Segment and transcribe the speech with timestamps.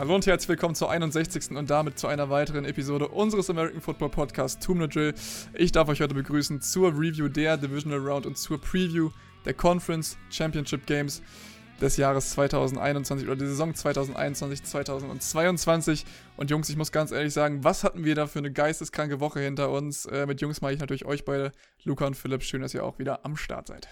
[0.00, 1.50] Hallo und herzlich willkommen zur 61.
[1.50, 5.12] und damit zu einer weiteren Episode unseres American Football Podcasts Tomb Drill.
[5.52, 9.10] Ich darf euch heute begrüßen zur Review der Divisional Round und zur Preview
[9.44, 11.20] der Conference Championship Games
[11.82, 16.06] des Jahres 2021 oder der Saison 2021, 2022.
[16.38, 19.40] Und Jungs, ich muss ganz ehrlich sagen, was hatten wir da für eine geisteskranke Woche
[19.40, 20.06] hinter uns?
[20.06, 21.52] Äh, mit Jungs mache ich natürlich euch beide,
[21.84, 22.42] Luca und Philipp.
[22.42, 23.86] Schön, dass ihr auch wieder am Start seid.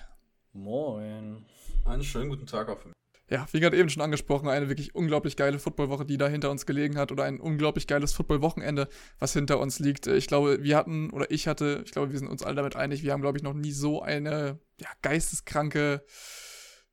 [0.55, 1.45] Moin.
[1.85, 2.98] Einen schönen guten Tag auch für mich
[3.31, 6.65] ja, wie gerade eben schon angesprochen, eine wirklich unglaublich geile Footballwoche, die da hinter uns
[6.65, 10.07] gelegen hat oder ein unglaublich geiles Footballwochenende, was hinter uns liegt.
[10.07, 13.03] Ich glaube, wir hatten oder ich hatte, ich glaube, wir sind uns alle damit einig,
[13.03, 16.05] wir haben, glaube ich, noch nie so eine ja, geisteskranke,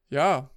[0.10, 0.50] ja,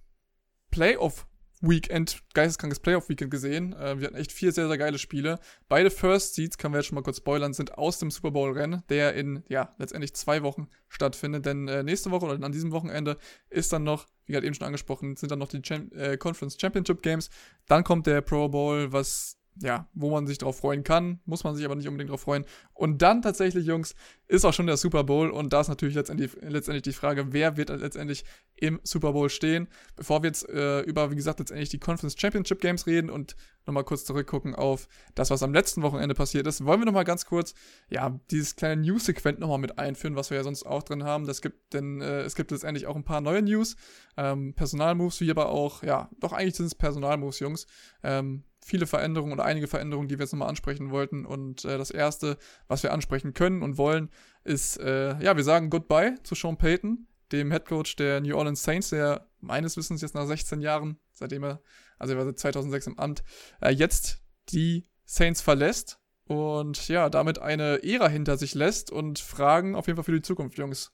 [0.71, 1.28] Playoff
[1.61, 3.73] Weekend, geisteskrankes Playoff-Weekend gesehen.
[3.73, 5.39] Äh, wir hatten echt vier sehr, sehr geile Spiele.
[5.69, 8.83] Beide First Seeds, kann wir jetzt schon mal kurz spoilern, sind aus dem Super Bowl-Rennen,
[8.89, 11.47] der in, ja, letztendlich zwei Wochen stattfindet.
[11.47, 13.17] Denn äh, nächste Woche oder an diesem Wochenende
[13.51, 16.57] ist dann noch, wie gerade eben schon angesprochen, sind dann noch die Cham äh, Conference
[16.61, 17.31] Championship Games.
[17.67, 21.55] Dann kommt der Pro Bowl, was ja, wo man sich drauf freuen kann, muss man
[21.55, 22.45] sich aber nicht unbedingt drauf freuen.
[22.75, 23.95] Und dann tatsächlich, Jungs,
[24.29, 27.57] ist auch schon der Super Bowl und da ist natürlich letztendlich, letztendlich die Frage, wer
[27.57, 28.25] wird letztendlich
[28.57, 29.69] im Super Bowl stehen.
[29.97, 33.85] Bevor wir jetzt äh, über, wie gesagt, letztendlich die Conference Championship Games reden und nochmal
[33.85, 37.55] kurz zurückgucken auf das, was am letzten Wochenende passiert ist, wollen wir nochmal ganz kurz,
[37.89, 41.27] ja, dieses kleine News-Segment nochmal mit einführen, was wir ja sonst auch drin haben.
[41.27, 43.77] Das gibt, denn äh, es gibt letztendlich auch ein paar neue News,
[44.17, 47.67] ähm, Personalmoves, wie aber auch, ja, doch eigentlich sind es Personalmoves, Jungs.
[48.03, 51.25] Ähm, viele Veränderungen oder einige Veränderungen, die wir jetzt nochmal ansprechen wollten.
[51.25, 54.11] Und äh, das erste, was wir ansprechen können und wollen,
[54.45, 58.63] ist, äh, ja, wir sagen Goodbye zu Sean Payton, dem Head Coach der New Orleans
[58.63, 61.63] Saints, der meines Wissens jetzt nach 16 Jahren, seitdem er,
[61.99, 63.23] also er war seit 2006 im Amt,
[63.61, 69.75] äh, jetzt die Saints verlässt und ja, damit eine Ära hinter sich lässt und Fragen
[69.75, 70.93] auf jeden Fall für die Zukunft, Jungs.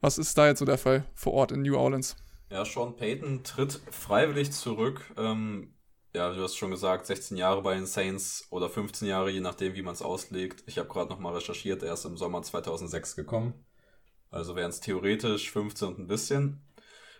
[0.00, 2.16] Was ist da jetzt so der Fall vor Ort in New Orleans?
[2.50, 5.12] Ja, Sean Payton tritt freiwillig zurück.
[5.16, 5.74] Ähm,
[6.14, 9.74] ja, du hast schon gesagt, 16 Jahre bei den Saints oder 15 Jahre, je nachdem,
[9.74, 10.64] wie man es auslegt.
[10.66, 13.64] Ich habe gerade nochmal recherchiert, er ist im Sommer 2006 gekommen.
[14.30, 16.62] Also wären es theoretisch 15 und ein bisschen.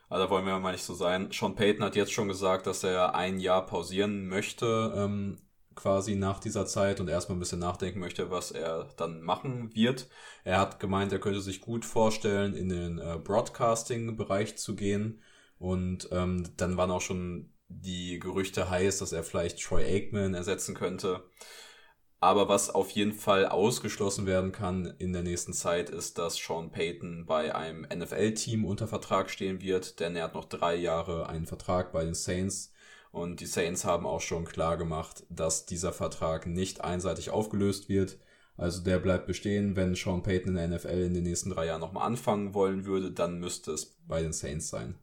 [0.08, 1.30] Aber da wollen wir mal nicht so sein.
[1.32, 5.38] Sean Payton hat jetzt schon gesagt, dass er ein Jahr pausieren möchte, ähm,
[5.74, 10.08] quasi nach dieser Zeit und erstmal ein bisschen nachdenken möchte, was er dann machen wird.
[10.44, 15.22] Er hat gemeint, er könnte sich gut vorstellen, in den äh, Broadcasting-Bereich zu gehen.
[15.58, 20.74] Und ähm, dann waren auch schon die Gerüchte heiß, dass er vielleicht Troy Aikman ersetzen
[20.74, 21.22] könnte.
[22.20, 26.72] Aber was auf jeden Fall ausgeschlossen werden kann in der nächsten Zeit, ist, dass Sean
[26.72, 31.46] Payton bei einem NFL-Team unter Vertrag stehen wird, denn er hat noch drei Jahre einen
[31.46, 32.72] Vertrag bei den Saints.
[33.12, 38.18] Und die Saints haben auch schon klar gemacht, dass dieser Vertrag nicht einseitig aufgelöst wird.
[38.56, 39.76] Also der bleibt bestehen.
[39.76, 43.12] Wenn Sean Payton in der NFL in den nächsten drei Jahren nochmal anfangen wollen würde,
[43.12, 44.96] dann müsste es bei den Saints sein.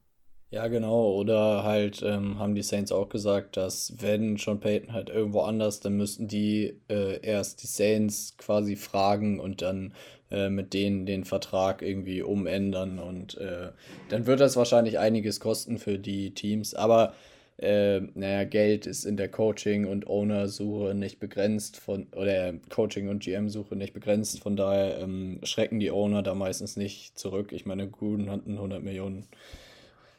[0.56, 1.12] Ja, genau.
[1.12, 5.82] Oder halt ähm, haben die Saints auch gesagt, dass wenn Sean Payton halt irgendwo anders,
[5.82, 9.94] dann müssten die äh, erst die Saints quasi fragen und dann
[10.32, 13.00] äh, mit denen den Vertrag irgendwie umändern.
[13.00, 13.72] Und äh,
[14.08, 16.74] dann wird das wahrscheinlich einiges kosten für die Teams.
[16.74, 17.14] Aber
[17.58, 23.22] äh, naja, Geld ist in der Coaching- und Owner-Suche nicht begrenzt von, oder Coaching- und
[23.22, 27.52] GM-Suche nicht begrenzt, von daher ähm, schrecken die Owner da meistens nicht zurück.
[27.52, 29.28] Ich meine, Gruden hat einen 100 Millionen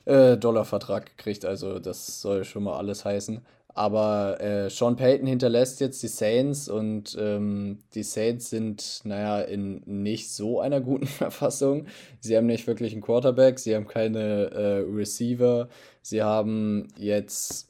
[0.06, 1.44] äh, Dollar-Vertrag gekriegt.
[1.44, 3.42] Also das soll schon mal alles heißen.
[3.76, 9.82] Aber äh, Sean Payton hinterlässt jetzt die Saints und ähm, die Saints sind, naja, in
[9.84, 11.86] nicht so einer guten Verfassung.
[12.20, 15.68] Sie haben nicht wirklich einen Quarterback, sie haben keine äh, Receiver,
[16.00, 17.68] sie haben jetzt,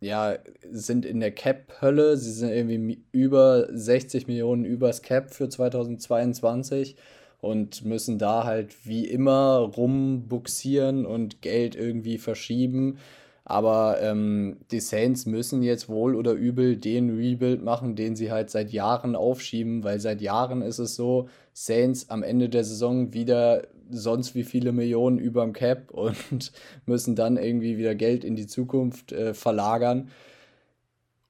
[0.00, 0.36] ja,
[0.70, 6.96] sind in der Cap-Hölle, sie sind irgendwie über 60 Millionen übers Cap für 2022
[7.40, 12.98] und müssen da halt wie immer rumbuxieren und Geld irgendwie verschieben.
[13.44, 18.50] Aber ähm, die Saints müssen jetzt wohl oder übel den Rebuild machen, den sie halt
[18.50, 23.62] seit Jahren aufschieben, weil seit Jahren ist es so, Saints am Ende der Saison wieder
[23.90, 26.52] sonst wie viele Millionen überm Cap und
[26.84, 30.10] müssen dann irgendwie wieder Geld in die Zukunft äh, verlagern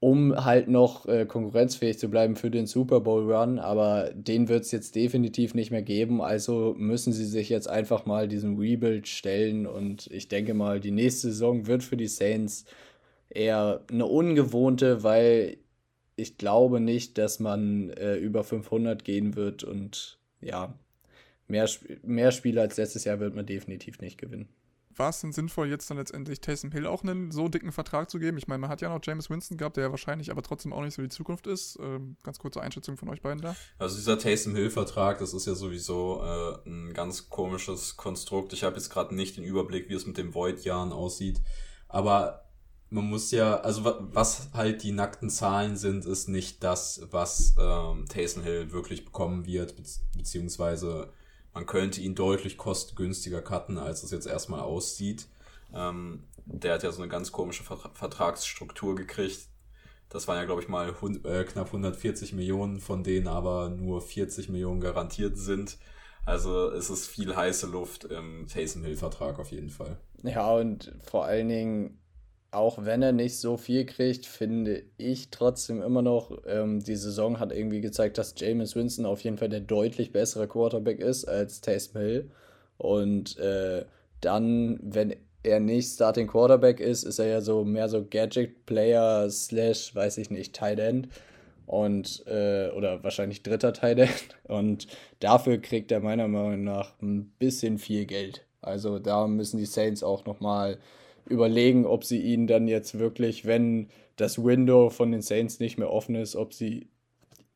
[0.00, 3.58] um halt noch äh, konkurrenzfähig zu bleiben für den Super Bowl Run.
[3.58, 6.22] Aber den wird es jetzt definitiv nicht mehr geben.
[6.22, 9.66] Also müssen sie sich jetzt einfach mal diesem Rebuild stellen.
[9.66, 12.64] Und ich denke mal, die nächste Saison wird für die Saints
[13.28, 15.58] eher eine ungewohnte, weil
[16.16, 19.64] ich glaube nicht, dass man äh, über 500 gehen wird.
[19.64, 20.78] Und ja,
[21.48, 21.68] mehr,
[22.04, 24.48] mehr Spiele als letztes Jahr wird man definitiv nicht gewinnen
[24.98, 28.18] war es denn sinnvoll, jetzt dann letztendlich Taysom Hill auch einen so dicken Vertrag zu
[28.18, 28.38] geben?
[28.38, 30.82] Ich meine, man hat ja noch James Winston gehabt, der ja wahrscheinlich aber trotzdem auch
[30.82, 31.78] nicht so die Zukunft ist.
[31.80, 33.56] Ähm, ganz kurze Einschätzung von euch beiden da.
[33.78, 38.52] Also dieser Taysom Hill-Vertrag, das ist ja sowieso äh, ein ganz komisches Konstrukt.
[38.52, 41.40] Ich habe jetzt gerade nicht den Überblick, wie es mit dem Void-Jahren aussieht.
[41.88, 42.44] Aber
[42.90, 48.06] man muss ja, also was halt die nackten Zahlen sind, ist nicht das, was ähm,
[48.08, 49.74] Taysom Hill wirklich bekommen wird,
[50.16, 51.12] beziehungsweise
[51.54, 55.26] man könnte ihn deutlich kostengünstiger cutten, als es jetzt erstmal aussieht.
[55.74, 59.48] Ähm, der hat ja so eine ganz komische Vertragsstruktur gekriegt.
[60.08, 60.88] Das waren ja, glaube ich, mal
[61.24, 65.78] äh, knapp 140 Millionen, von denen aber nur 40 Millionen garantiert sind.
[66.24, 69.98] Also es ist viel heiße Luft im Taysom Hill-Vertrag auf jeden Fall.
[70.22, 71.98] Ja, und vor allen Dingen,
[72.50, 77.38] auch wenn er nicht so viel kriegt, finde ich trotzdem immer noch, ähm, die Saison
[77.38, 81.60] hat irgendwie gezeigt, dass James Winston auf jeden Fall der deutlich bessere Quarterback ist als
[81.60, 82.30] Taysom Hill.
[82.78, 83.84] Und äh,
[84.20, 89.94] dann, wenn er nicht Starting Quarterback ist, ist er ja so mehr so Gadget-Player slash,
[89.94, 91.08] weiß ich nicht, Tight End.
[91.66, 94.28] Und, äh, oder wahrscheinlich dritter Tight End.
[94.48, 94.86] Und
[95.20, 98.46] dafür kriegt er meiner Meinung nach ein bisschen viel Geld.
[98.62, 100.78] Also da müssen die Saints auch nochmal
[101.28, 105.90] überlegen, ob sie ihn dann jetzt wirklich, wenn das Window von den Saints nicht mehr
[105.90, 106.90] offen ist, ob sie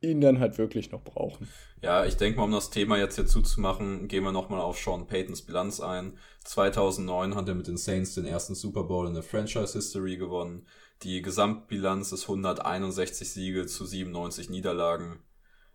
[0.00, 1.48] ihn dann halt wirklich noch brauchen.
[1.80, 5.06] Ja, ich denke mal, um das Thema jetzt hier zuzumachen, gehen wir nochmal auf Sean
[5.06, 6.18] Paytons Bilanz ein.
[6.44, 10.66] 2009 hat er mit den Saints den ersten Super Bowl in der Franchise History gewonnen.
[11.02, 15.20] Die Gesamtbilanz ist 161 Siege zu 97 Niederlagen.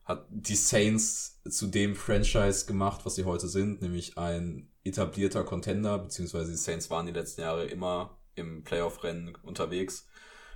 [0.07, 5.99] Hat die Saints zu dem Franchise gemacht, was sie heute sind, nämlich ein etablierter Contender,
[5.99, 10.07] beziehungsweise die Saints waren die letzten Jahre immer im Playoff-Rennen unterwegs.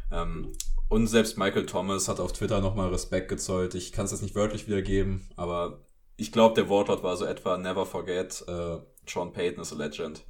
[0.09, 0.53] Ähm,
[0.87, 3.75] und selbst Michael Thomas hat auf Twitter nochmal Respekt gezollt.
[3.75, 7.57] Ich kann es jetzt nicht wörtlich wiedergeben, aber ich glaube, der Wortlaut war so etwa
[7.57, 10.23] Never forget, uh, Sean Payton is a legend.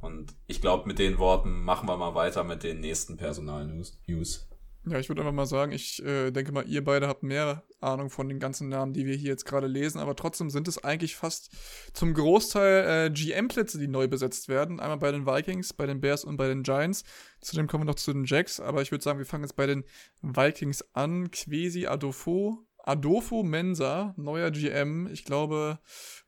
[0.00, 4.49] Und ich glaube, mit den Worten machen wir mal weiter mit den nächsten Personal-News.
[4.86, 8.08] Ja, ich würde einfach mal sagen, ich äh, denke mal, ihr beide habt mehr Ahnung
[8.08, 11.16] von den ganzen Namen, die wir hier jetzt gerade lesen, aber trotzdem sind es eigentlich
[11.16, 11.50] fast
[11.92, 14.80] zum Großteil äh, GM-Plätze, die neu besetzt werden.
[14.80, 17.04] Einmal bei den Vikings, bei den Bears und bei den Giants.
[17.42, 19.66] Zudem kommen wir noch zu den Jacks, aber ich würde sagen, wir fangen jetzt bei
[19.66, 19.84] den
[20.22, 21.30] Vikings an.
[21.30, 25.08] Quesi Adolfo, Adolfo Mensa, neuer GM.
[25.12, 25.78] Ich glaube,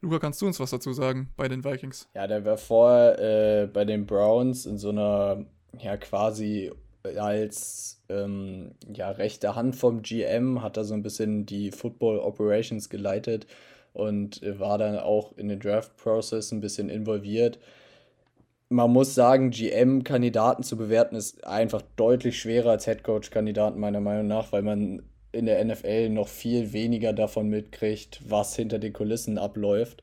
[0.03, 2.09] Luca, kannst du uns was dazu sagen bei den Vikings?
[2.15, 5.47] Ja, der war vorher äh, bei den Browns in so einer
[5.79, 6.71] ja quasi
[7.05, 12.89] als ähm, ja, rechte Hand vom GM, hat da so ein bisschen die Football Operations
[12.89, 13.47] geleitet
[13.93, 17.59] und war dann auch in den Draft-Process ein bisschen involviert.
[18.69, 24.51] Man muss sagen, GM-Kandidaten zu bewerten ist einfach deutlich schwerer als Headcoach-Kandidaten meiner Meinung nach,
[24.53, 25.03] weil man
[25.33, 30.03] in der NFL noch viel weniger davon mitkriegt, was hinter den Kulissen abläuft.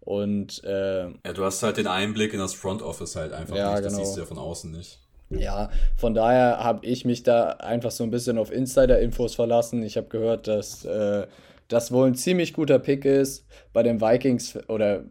[0.00, 3.74] Und äh, ja, du hast halt den Einblick in das Front Office halt einfach ja,
[3.74, 3.84] nicht.
[3.84, 4.04] Das genau.
[4.04, 5.00] siehst du ja von außen nicht.
[5.30, 9.82] Ja, von daher habe ich mich da einfach so ein bisschen auf Insider-Infos verlassen.
[9.82, 11.26] Ich habe gehört, dass äh,
[11.68, 15.04] das wohl ein ziemlich guter Pick ist bei den Vikings oder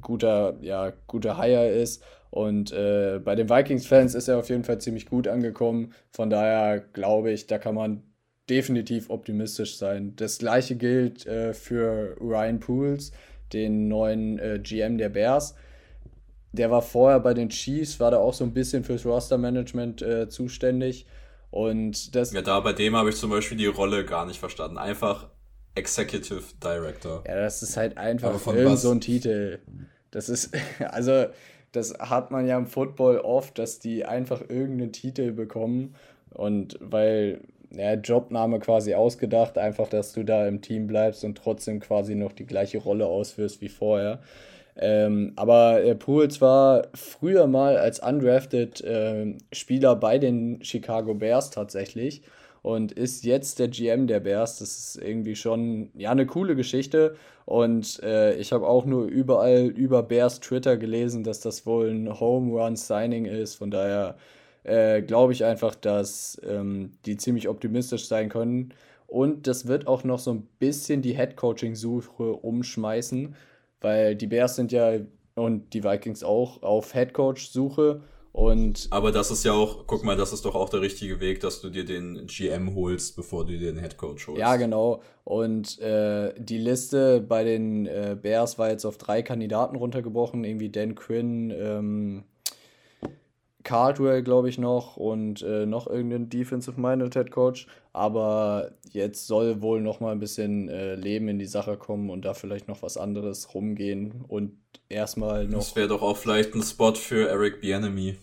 [0.00, 2.02] guter, ja, guter Hire ist.
[2.30, 5.92] Und äh, bei den Vikings-Fans ist er auf jeden Fall ziemlich gut angekommen.
[6.12, 8.02] Von daher glaube ich, da kann man
[8.48, 10.14] definitiv optimistisch sein.
[10.16, 13.10] Das gleiche gilt äh, für Ryan Pools,
[13.52, 15.54] den neuen äh, GM der Bears
[16.56, 20.28] der war vorher bei den Chiefs, war da auch so ein bisschen fürs Roster-Management äh,
[20.28, 21.06] zuständig.
[21.50, 22.32] Und das.
[22.32, 24.78] Ja, da bei dem habe ich zum Beispiel die Rolle gar nicht verstanden.
[24.78, 25.28] Einfach
[25.74, 27.22] Executive Director.
[27.26, 29.60] Ja, das ist halt einfach irgend so ein Titel.
[30.10, 30.50] Das ist,
[30.90, 31.26] also,
[31.72, 35.94] das hat man ja im Football oft, dass die einfach irgendeinen Titel bekommen.
[36.30, 41.80] Und weil, ja, Jobname quasi ausgedacht, einfach, dass du da im Team bleibst und trotzdem
[41.80, 44.20] quasi noch die gleiche Rolle ausführst wie vorher.
[44.78, 51.50] Ähm, aber äh, Pools war früher mal als undrafted äh, Spieler bei den Chicago Bears
[51.50, 52.22] tatsächlich
[52.66, 54.58] und ist jetzt der GM der Bears.
[54.58, 57.14] Das ist irgendwie schon ja eine coole Geschichte.
[57.44, 62.18] Und äh, ich habe auch nur überall über Bears Twitter gelesen, dass das wohl ein
[62.18, 63.54] Home Run Signing ist.
[63.54, 64.16] Von daher
[64.64, 68.74] äh, glaube ich einfach, dass ähm, die ziemlich optimistisch sein können.
[69.06, 73.36] Und das wird auch noch so ein bisschen die Head Coaching Suche umschmeißen
[73.80, 74.98] weil die Bears sind ja
[75.34, 78.00] und die Vikings auch auf Headcoach-Suche.
[78.32, 81.40] Und Aber das ist ja auch, guck mal, das ist doch auch der richtige Weg,
[81.40, 84.38] dass du dir den GM holst, bevor du dir den Headcoach holst.
[84.38, 85.00] Ja, genau.
[85.24, 90.68] Und äh, die Liste bei den äh, Bears war jetzt auf drei Kandidaten runtergebrochen, irgendwie
[90.68, 92.24] Dan Quinn, ähm,
[93.66, 97.66] Cardwell, glaube ich, noch und äh, noch irgendein Defensive-Minded Head Coach.
[97.92, 102.24] Aber jetzt soll wohl noch mal ein bisschen äh, Leben in die Sache kommen und
[102.24, 104.52] da vielleicht noch was anderes rumgehen und
[104.88, 105.58] erstmal noch.
[105.58, 108.16] Das wäre doch auch vielleicht ein Spot für Eric Bienemy.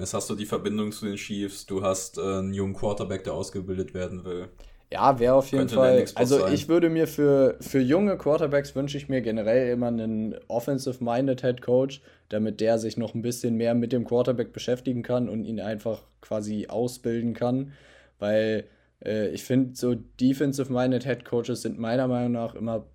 [0.00, 3.34] Jetzt hast du die Verbindung zu den Chiefs, du hast äh, einen jungen Quarterback, der
[3.34, 4.48] ausgebildet werden will.
[4.90, 6.06] Ja, wäre auf jeden Fall.
[6.14, 6.54] Also sein.
[6.54, 11.60] ich würde mir für, für junge Quarterbacks wünsche ich mir generell immer einen offensive-minded Head
[11.60, 15.60] Coach, damit der sich noch ein bisschen mehr mit dem Quarterback beschäftigen kann und ihn
[15.60, 17.72] einfach quasi ausbilden kann.
[18.18, 18.64] Weil
[19.04, 22.86] äh, ich finde, so defensive-minded Head Coaches sind meiner Meinung nach immer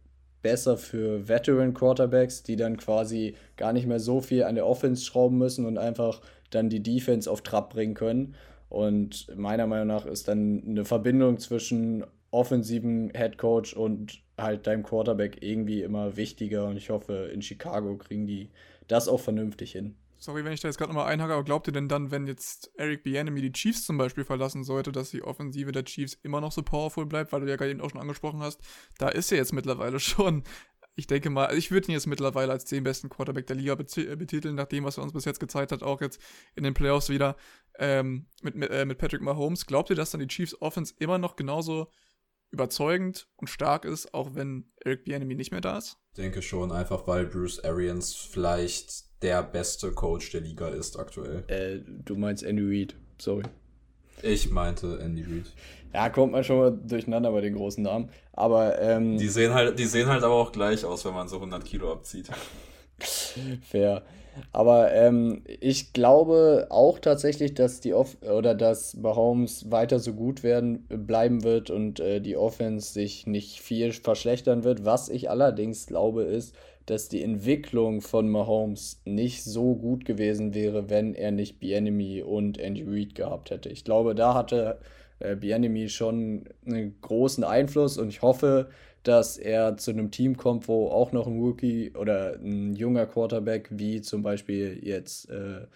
[0.42, 5.06] besser für Veteran Quarterbacks, die dann quasi gar nicht mehr so viel an der Offense
[5.06, 8.36] schrauben müssen und einfach dann die Defense auf Trab bringen können.
[8.74, 14.82] Und meiner Meinung nach ist dann eine Verbindung zwischen offensiven Head Coach und halt deinem
[14.82, 16.66] Quarterback irgendwie immer wichtiger.
[16.66, 18.50] Und ich hoffe, in Chicago kriegen die
[18.88, 19.96] das auch vernünftig hin.
[20.18, 22.72] Sorry, wenn ich da jetzt gerade nochmal einhake, aber glaubt ihr denn dann, wenn jetzt
[22.76, 26.52] Eric Bieniemy die Chiefs zum Beispiel verlassen sollte, dass die Offensive der Chiefs immer noch
[26.52, 28.60] so powerful bleibt, weil du ja gerade eben auch schon angesprochen hast,
[28.98, 30.44] da ist ja jetzt mittlerweile schon
[30.96, 34.16] ich denke mal, ich würde ihn jetzt mittlerweile als den besten Quarterback der Liga äh,
[34.16, 36.22] betiteln, nach dem, was er uns bis jetzt gezeigt hat, auch jetzt
[36.56, 37.36] in den Playoffs wieder
[37.80, 39.66] ähm, mit, mit, äh, mit Patrick Mahomes.
[39.66, 41.88] Glaubt ihr, dass dann die Chiefs Offense immer noch genauso
[42.52, 45.98] überzeugend und stark ist, auch wenn Eric Bieniemy nicht mehr da ist?
[46.12, 51.44] Ich denke schon, einfach weil Bruce Arians vielleicht der beste Coach der Liga ist aktuell.
[51.48, 53.44] Äh, du meinst Andy Reid, sorry.
[54.22, 55.52] Ich meinte Andy Reid.
[55.94, 58.10] Ja, kommt man schon mal durcheinander bei den großen Namen.
[58.32, 61.36] Aber, ähm, Die sehen halt, die sehen halt aber auch gleich aus, wenn man so
[61.36, 62.30] 100 Kilo abzieht.
[63.70, 64.04] Fair.
[64.52, 70.42] Aber ähm, ich glaube auch tatsächlich, dass die Off oder dass Mahomes weiter so gut
[70.42, 74.86] werden bleiben wird und äh, die Offense sich nicht viel verschlechtern wird.
[74.86, 76.56] Was ich allerdings glaube, ist,
[76.86, 82.58] dass die Entwicklung von Mahomes nicht so gut gewesen wäre, wenn er nicht Bienemy und
[82.58, 83.70] Andy Reid gehabt hätte.
[83.70, 84.80] Ich glaube, da hatte
[85.20, 88.70] äh, Bienemy schon einen großen Einfluss und ich hoffe,
[89.04, 93.70] dass er zu einem Team kommt, wo auch noch ein Rookie oder ein junger Quarterback,
[93.72, 95.68] wie zum Beispiel jetzt äh,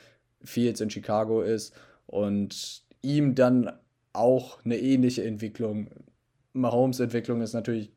[0.44, 1.74] Fields in Chicago ist
[2.06, 3.72] und ihm dann
[4.14, 5.90] auch eine ähnliche Entwicklung.
[6.54, 7.92] Mahomes Entwicklung ist natürlich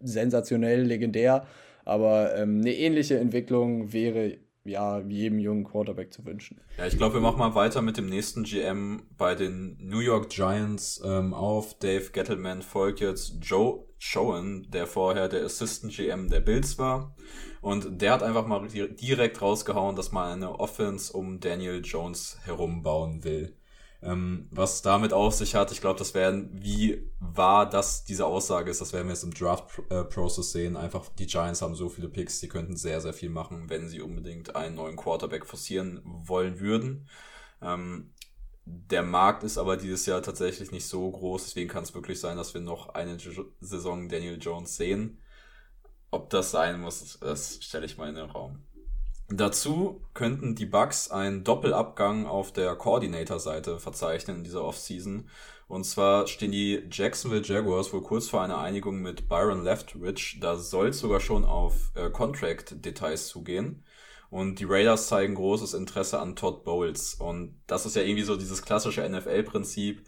[0.00, 1.46] sensationell, legendär,
[1.88, 6.60] aber ähm, eine ähnliche Entwicklung wäre ja jedem jungen Quarterback zu wünschen.
[6.76, 10.28] Ja, ich glaube, wir machen mal weiter mit dem nächsten GM bei den New York
[10.28, 11.78] Giants ähm, auf.
[11.78, 17.16] Dave Gettleman folgt jetzt Joe Schoen, der vorher der Assistant GM der Bills war.
[17.60, 22.82] Und der hat einfach mal direkt rausgehauen, dass man eine Offense um Daniel Jones herum
[22.82, 23.56] bauen will.
[24.00, 28.70] Ähm, was damit auf sich hat, ich glaube, das werden, wie wahr das diese Aussage
[28.70, 30.76] ist, das werden wir jetzt im Draft-Process sehen.
[30.76, 34.00] Einfach, die Giants haben so viele Picks, die könnten sehr, sehr viel machen, wenn sie
[34.00, 37.08] unbedingt einen neuen Quarterback forcieren wollen würden.
[37.60, 38.12] Ähm,
[38.64, 42.36] der Markt ist aber dieses Jahr tatsächlich nicht so groß, deswegen kann es wirklich sein,
[42.36, 43.16] dass wir noch eine
[43.60, 45.22] Saison Daniel Jones sehen.
[46.10, 48.62] Ob das sein muss, das stelle ich mal in den Raum.
[49.30, 55.28] Dazu könnten die Bucks einen Doppelabgang auf der Coordinator-Seite verzeichnen in dieser Offseason.
[55.68, 60.38] Und zwar stehen die Jacksonville Jaguars wohl kurz vor einer Einigung mit Byron Leftwich.
[60.40, 63.84] Da soll es sogar schon auf äh, Contract-Details zugehen.
[64.30, 67.14] Und die Raiders zeigen großes Interesse an Todd Bowles.
[67.14, 70.04] Und das ist ja irgendwie so dieses klassische NFL-Prinzip.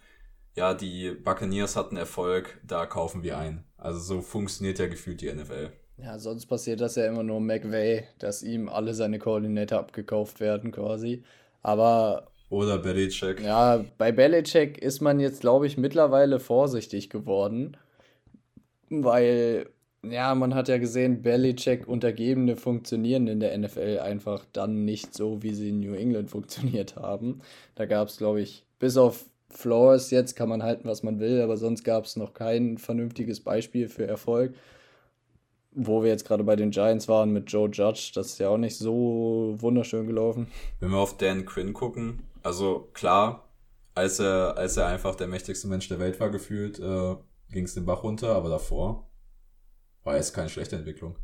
[0.55, 3.65] Ja, die Buccaneers hatten Erfolg, da kaufen wir ein.
[3.77, 5.73] Also so funktioniert ja gefühlt die NFL.
[6.03, 10.73] Ja, sonst passiert das ja immer nur McVay, dass ihm alle seine Koordinator abgekauft werden
[10.73, 11.23] quasi.
[11.63, 12.29] Aber.
[12.49, 13.43] Oder Belichick.
[13.43, 17.77] Ja, bei Belichick ist man jetzt, glaube ich, mittlerweile vorsichtig geworden.
[18.89, 19.69] Weil,
[20.03, 25.43] ja, man hat ja gesehen, Belichick Untergebene funktionieren in der NFL einfach dann nicht so,
[25.43, 27.41] wie sie in New England funktioniert haben.
[27.75, 31.41] Da gab es, glaube ich, bis auf Flores jetzt kann man halten, was man will,
[31.41, 34.55] aber sonst gab es noch kein vernünftiges Beispiel für Erfolg
[35.73, 38.59] wo wir jetzt gerade bei den Giants waren mit Joe Judge, das ist ja auch
[38.59, 40.49] nicht so wunderschön gelaufen.
[40.81, 43.49] Wenn wir auf Dan Quinn gucken, also klar,
[43.95, 47.17] als er, als er einfach der mächtigste Mensch der Welt war gefühlt, äh,
[47.51, 49.07] ging es den Bach runter, aber davor
[50.05, 51.17] war es keine schlechte Entwicklung.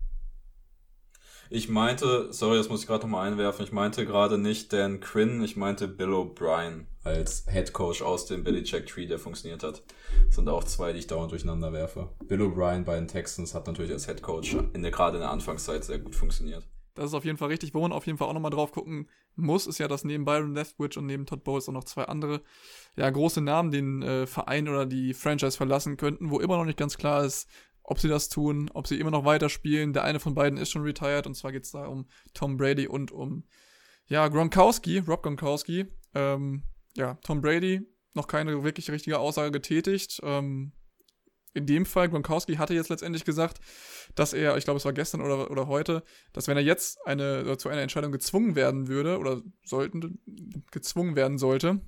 [1.49, 5.43] Ich meinte, sorry, das muss ich gerade nochmal einwerfen, ich meinte gerade nicht Dan Quinn,
[5.43, 9.83] ich meinte Bill O'Brien als Head Coach aus dem Belichick Tree, der funktioniert hat.
[10.27, 12.11] Das sind auch zwei, die ich dauernd durcheinander werfe.
[12.25, 15.31] Bill O'Brien bei den Texans hat natürlich als Head Coach in der, gerade in der
[15.31, 16.67] Anfangszeit sehr gut funktioniert.
[16.97, 17.75] Das ist auf jeden Fall richtig.
[17.75, 20.55] Wo man auf jeden Fall auch nochmal drauf gucken muss, ist ja, dass neben Byron
[20.55, 22.41] Leftwich und neben Todd Bowles auch noch zwei andere,
[22.97, 26.79] ja, große Namen den äh, Verein oder die Franchise verlassen könnten, wo immer noch nicht
[26.79, 27.49] ganz klar ist,
[27.87, 29.93] ob sie das tun, ob sie immer noch weiterspielen.
[29.93, 32.89] Der eine von beiden ist schon retired und zwar geht es da um Tom Brady
[32.89, 33.45] und um
[34.09, 35.87] ja, Gronkowski, Rob Gronkowski.
[36.15, 36.65] Ähm,
[36.97, 40.21] ja, Tom Brady, noch keine wirklich richtige Aussage getätigt.
[40.23, 40.73] Ähm,
[41.55, 43.61] in dem Fall, Gronkowski hatte jetzt letztendlich gesagt,
[44.15, 46.03] dass er, ich glaube, es war gestern oder, oder heute,
[46.33, 50.21] dass wenn er jetzt eine, zu einer Entscheidung gezwungen werden würde oder sollten,
[50.71, 51.81] gezwungen werden sollte,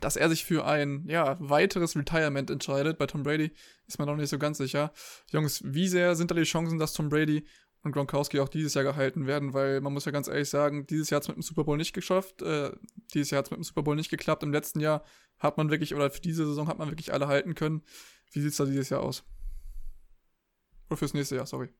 [0.00, 2.98] dass er sich für ein ja, weiteres Retirement entscheidet.
[2.98, 3.52] Bei Tom Brady
[3.86, 4.92] ist man noch nicht so ganz sicher.
[5.30, 7.46] Jungs, wie sehr sind da die Chancen, dass Tom Brady
[7.82, 9.54] und Gronkowski auch dieses Jahr gehalten werden?
[9.54, 11.76] Weil man muss ja ganz ehrlich sagen, dieses Jahr hat es mit dem Super Bowl
[11.76, 12.42] nicht geschafft.
[12.42, 12.72] Äh,
[13.14, 14.42] dieses Jahr hat es mit dem Super Bowl nicht geklappt.
[14.42, 15.04] Im letzten Jahr
[15.38, 17.82] hat man wirklich, oder für diese Saison hat man wirklich alle halten können.
[18.32, 19.24] Wie sieht es da dieses Jahr aus?
[20.88, 21.70] Oder fürs nächste Jahr, sorry.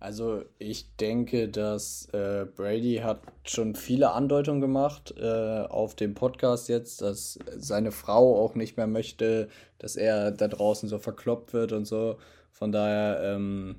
[0.00, 6.68] Also ich denke, dass äh, Brady hat schon viele Andeutungen gemacht äh, auf dem Podcast
[6.68, 11.72] jetzt, dass seine Frau auch nicht mehr möchte, dass er da draußen so verkloppt wird
[11.72, 12.16] und so.
[12.52, 13.76] Von daher, ähm,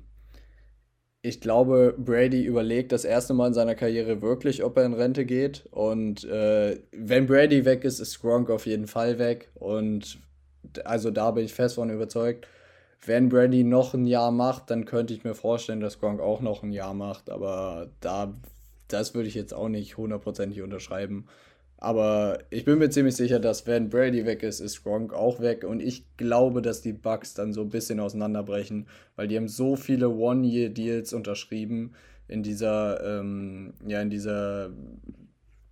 [1.22, 5.24] ich glaube, Brady überlegt das erste Mal in seiner Karriere wirklich, ob er in Rente
[5.24, 5.66] geht.
[5.70, 9.50] Und äh, wenn Brady weg ist, ist Gronk auf jeden Fall weg.
[9.54, 10.18] Und
[10.84, 12.46] also da bin ich fest von überzeugt
[13.04, 16.62] wenn Brady noch ein Jahr macht, dann könnte ich mir vorstellen, dass Gronk auch noch
[16.62, 17.30] ein Jahr macht.
[17.30, 18.34] Aber da,
[18.88, 21.26] das würde ich jetzt auch nicht hundertprozentig unterschreiben.
[21.78, 25.64] Aber ich bin mir ziemlich sicher, dass wenn Brady weg ist, ist Gronk auch weg.
[25.64, 29.76] Und ich glaube, dass die Bucks dann so ein bisschen auseinanderbrechen, weil die haben so
[29.76, 31.92] viele One-Year-Deals unterschrieben
[32.28, 34.70] in dieser, ähm, ja, in dieser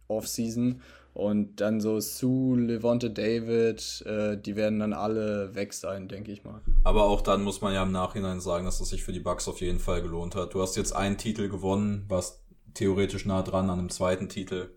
[0.09, 0.81] Offseason.
[1.15, 6.45] Und dann so Sue, Levante David, äh, die werden dann alle weg sein, denke ich
[6.45, 6.61] mal.
[6.85, 9.49] Aber auch dann muss man ja im Nachhinein sagen, dass es sich für die Bucks
[9.49, 10.55] auf jeden Fall gelohnt hat.
[10.55, 14.71] Du hast jetzt einen Titel gewonnen, was theoretisch nah dran an einem zweiten Titel.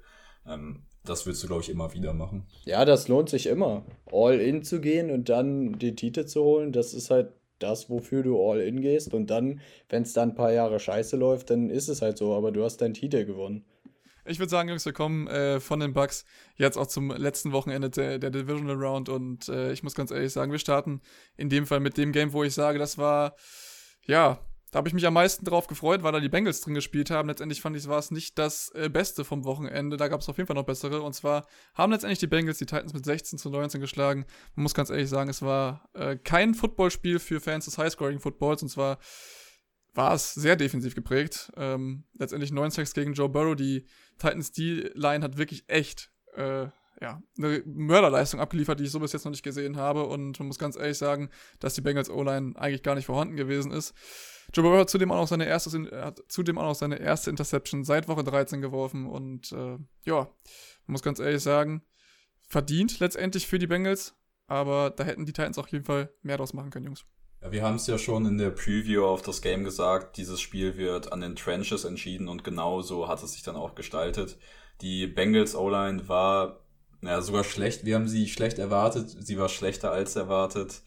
[0.47, 2.45] Ähm, das willst du, glaube ich, immer wieder machen.
[2.65, 3.85] Ja, das lohnt sich immer.
[4.11, 8.23] All in zu gehen und dann den Titel zu holen, das ist halt das, wofür
[8.23, 9.13] du all in gehst.
[9.13, 12.33] Und dann, wenn es dann ein paar Jahre scheiße läuft, dann ist es halt so,
[12.35, 13.65] aber du hast deinen Titel gewonnen.
[14.31, 16.23] Ich würde sagen, Jungs, wir kommen äh, von den Bucks
[16.55, 20.31] jetzt auch zum letzten Wochenende der, der Divisional Round und äh, ich muss ganz ehrlich
[20.31, 21.01] sagen, wir starten
[21.35, 23.35] in dem Fall mit dem Game, wo ich sage, das war,
[24.05, 24.39] ja,
[24.71, 27.27] da habe ich mich am meisten drauf gefreut, weil da die Bengals drin gespielt haben.
[27.27, 29.97] Letztendlich fand ich, war es nicht das äh, Beste vom Wochenende.
[29.97, 31.01] Da gab es auf jeden Fall noch bessere.
[31.01, 34.25] Und zwar haben letztendlich die Bengals die Titans mit 16 zu 19 geschlagen.
[34.55, 38.63] Man muss ganz ehrlich sagen, es war äh, kein Footballspiel für Fans des Highscoring-Footballs.
[38.63, 38.97] Und zwar
[39.93, 41.51] war es sehr defensiv geprägt.
[41.57, 43.55] Ähm, letztendlich 9 Sacks gegen Joe Burrow.
[43.55, 43.85] Die
[44.17, 46.67] Titans D-Line hat wirklich echt äh,
[47.01, 50.05] ja, eine Mörderleistung abgeliefert, die ich so bis jetzt noch nicht gesehen habe.
[50.05, 53.71] Und man muss ganz ehrlich sagen, dass die Bengals O-Line eigentlich gar nicht vorhanden gewesen
[53.71, 53.93] ist.
[54.53, 57.83] Joe Burrow hat zudem auch noch seine erste, hat zudem auch noch seine erste Interception
[57.83, 59.07] seit Woche 13 geworfen.
[59.07, 60.29] Und äh, ja,
[60.85, 61.83] man muss ganz ehrlich sagen,
[62.47, 64.15] verdient letztendlich für die Bengals.
[64.47, 67.05] Aber da hätten die Titans auf jeden Fall mehr draus machen können, Jungs.
[67.41, 70.77] Ja, wir haben es ja schon in der Preview auf das Game gesagt, dieses Spiel
[70.77, 74.37] wird an den Trenches entschieden und genau so hat es sich dann auch gestaltet.
[74.81, 76.59] Die Bengals O-Line war
[77.01, 77.83] ja, sogar schlecht.
[77.85, 79.09] Wir haben sie schlecht erwartet.
[79.09, 80.81] Sie war schlechter als erwartet.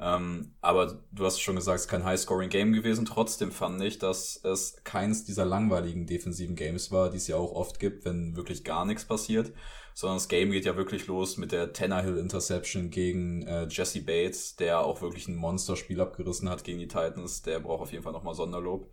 [0.00, 3.04] Ähm, aber du hast schon gesagt, es ist kein High-Scoring-Game gewesen.
[3.06, 7.52] Trotzdem fand ich, dass es keins dieser langweiligen defensiven Games war, die es ja auch
[7.52, 9.52] oft gibt, wenn wirklich gar nichts passiert
[9.94, 14.56] sondern das Game geht ja wirklich los mit der Tannehill Interception gegen äh, Jesse Bates,
[14.56, 17.42] der auch wirklich ein Monsterspiel abgerissen hat gegen die Titans.
[17.42, 18.90] Der braucht auf jeden Fall nochmal Sonderlob.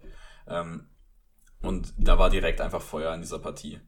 [0.48, 0.88] Ähm,
[1.62, 3.80] und da war direkt einfach Feuer in dieser Partie.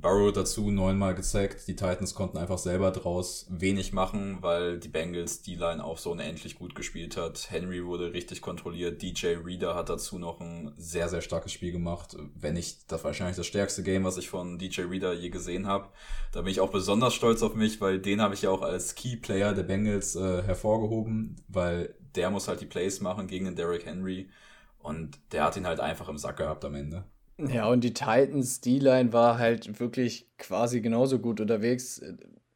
[0.00, 1.66] Burrow dazu neunmal gezeigt.
[1.68, 6.56] Die Titans konnten einfach selber draus wenig machen, weil die Bengals D-Line auch so unendlich
[6.56, 7.50] gut gespielt hat.
[7.50, 9.00] Henry wurde richtig kontrolliert.
[9.00, 12.16] DJ Reader hat dazu noch ein sehr, sehr starkes Spiel gemacht.
[12.34, 15.88] Wenn nicht, das wahrscheinlich das stärkste Game, was ich von DJ Reader je gesehen habe.
[16.32, 18.94] Da bin ich auch besonders stolz auf mich, weil den habe ich ja auch als
[18.94, 23.56] Key Player der Bengals äh, hervorgehoben, weil der muss halt die Plays machen gegen den
[23.56, 24.28] Derrick Henry.
[24.78, 27.04] Und der hat ihn halt einfach im Sack gehabt am Ende.
[27.38, 32.00] Ja, und die Titans D-Line war halt wirklich quasi genauso gut unterwegs.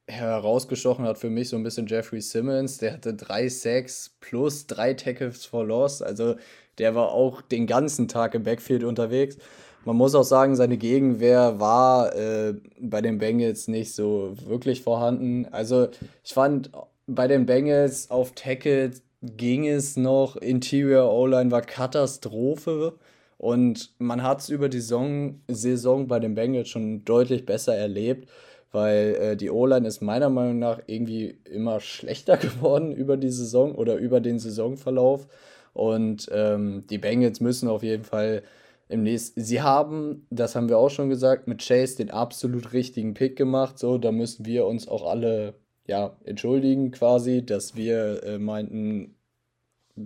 [0.06, 2.78] Herausgestochen hat für mich so ein bisschen Jeffrey Simmons.
[2.78, 6.00] Der hatte drei Sacks plus drei Tackles for Loss.
[6.00, 6.36] Also
[6.78, 9.36] der war auch den ganzen Tag im Backfield unterwegs.
[9.84, 15.46] Man muss auch sagen, seine Gegenwehr war äh, bei den Bengals nicht so wirklich vorhanden.
[15.46, 15.88] Also
[16.24, 16.70] ich fand,
[17.06, 20.36] bei den Bengals auf Tackle ging es noch.
[20.36, 22.98] Interior O-Line war Katastrophe.
[23.38, 28.28] Und man hat es über die Saison, Saison bei den Bengals schon deutlich besser erlebt,
[28.72, 33.74] weil äh, die O-Line ist meiner Meinung nach irgendwie immer schlechter geworden über die Saison
[33.74, 35.28] oder über den Saisonverlauf.
[35.72, 38.42] Und ähm, die Bengals müssen auf jeden Fall
[38.88, 39.42] im nächsten.
[39.42, 43.78] Sie haben, das haben wir auch schon gesagt, mit Chase den absolut richtigen Pick gemacht.
[43.78, 45.54] So, da müssen wir uns auch alle
[45.86, 49.16] ja, entschuldigen quasi, dass wir äh, meinten,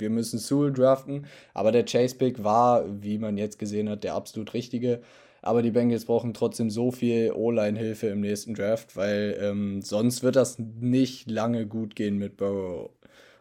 [0.01, 1.27] wir müssen Sewell draften.
[1.55, 5.01] Aber der Chase-Pick war, wie man jetzt gesehen hat, der absolut richtige.
[5.43, 10.37] Aber die Bengals brauchen trotzdem so viel O-Line-Hilfe im nächsten Draft, weil ähm, sonst wird
[10.37, 12.91] das nicht lange gut gehen mit Burrow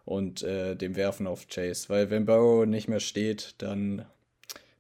[0.04, 1.90] und äh, dem Werfen auf Chase.
[1.90, 4.06] Weil wenn Burrow nicht mehr steht, dann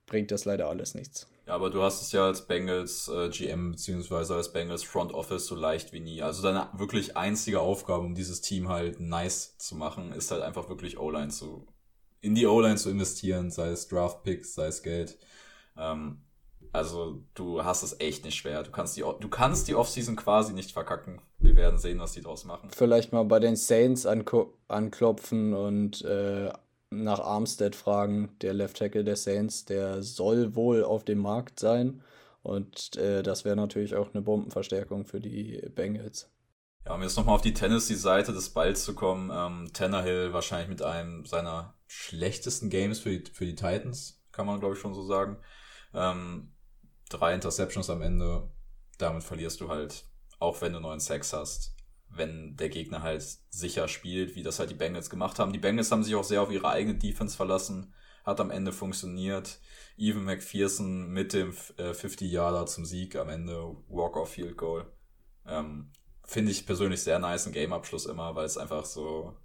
[0.08, 1.31] bringt das leider alles nichts.
[1.52, 5.48] Ja, aber du hast es ja als Bengals äh, GM beziehungsweise als Bengals Front Office
[5.48, 6.22] so leicht wie nie.
[6.22, 10.70] Also deine wirklich einzige Aufgabe, um dieses Team halt nice zu machen, ist halt einfach
[10.70, 11.68] wirklich O-Line zu
[12.22, 15.18] in die O-Line zu investieren, sei es Draft Picks, sei es Geld.
[15.76, 16.22] Ähm,
[16.72, 18.64] also du hast es echt nicht schwer.
[18.64, 21.22] Du kannst die, du kannst die Offseason quasi nicht verkacken.
[21.38, 22.70] Wir werden sehen, was die draus machen.
[22.72, 26.54] Vielleicht mal bei den Saints anklopfen und äh,
[26.92, 32.04] nach Armstead fragen, der Left Tackle der Saints, der soll wohl auf dem Markt sein.
[32.44, 36.30] Und äh, das wäre natürlich auch eine Bombenverstärkung für die Bengals.
[36.86, 40.82] Ja, um jetzt nochmal auf die Tennessee-Seite des Balls zu kommen, ähm, Tannehill wahrscheinlich mit
[40.82, 45.04] einem seiner schlechtesten Games für die, für die Titans, kann man glaube ich schon so
[45.04, 45.38] sagen.
[45.94, 46.54] Ähm,
[47.10, 48.50] drei Interceptions am Ende,
[48.98, 50.06] damit verlierst du halt,
[50.40, 51.76] auch wenn du neuen Sex hast,
[52.14, 55.54] wenn der Gegner halt sicher spielt, wie das halt die Bengals gemacht haben.
[55.54, 57.94] Die Bengals haben sich auch sehr auf ihre eigene Defense verlassen,
[58.26, 59.60] hat am Ende funktioniert.
[59.98, 64.86] Even McPherson mit dem äh, 50-Yarder zum Sieg am Ende, Walk-off-Field Goal.
[65.46, 65.92] Ähm,
[66.24, 69.36] Finde ich persönlich sehr nice, ein Game-Abschluss immer, weil es einfach so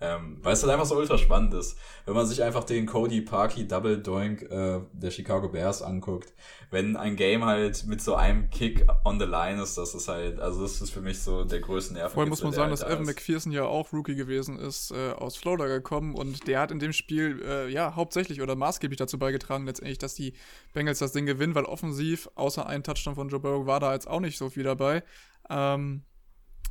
[0.00, 1.78] ähm, weil es halt einfach so ultra spannend ist.
[2.04, 6.32] Wenn man sich einfach den Cody Parkey Double Doink äh, der Chicago Bears anguckt,
[6.70, 10.40] wenn ein Game halt mit so einem Kick on the line ist, das ist halt,
[10.40, 12.12] also das ist für mich so der größte Nerv.
[12.12, 15.36] Vorhin muss man sagen, halt dass Evan McPherson ja auch Rookie gewesen ist, äh, aus
[15.36, 19.64] Florida gekommen und der hat in dem Spiel äh, ja hauptsächlich oder maßgeblich dazu beigetragen,
[19.64, 20.34] letztendlich, dass die
[20.72, 24.08] Bengals das Ding gewinnen, weil offensiv, außer ein Touchdown von Joe Burrow, war da jetzt
[24.08, 25.04] auch nicht so viel dabei.
[25.48, 26.02] Ähm,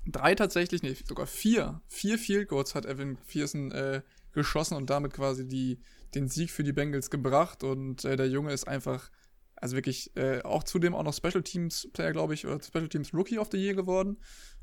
[0.06, 5.14] drei tatsächlich, nee, sogar vier, vier Field Goals hat Evan Pearson äh, geschossen und damit
[5.14, 5.80] quasi die,
[6.16, 7.64] den Sieg für die Bengals gebracht.
[7.64, 9.10] Und äh, der Junge ist einfach,
[9.56, 13.14] also wirklich, äh, auch zudem auch noch Special Teams Player, glaube ich, oder Special Teams
[13.14, 14.18] Rookie of the Year geworden.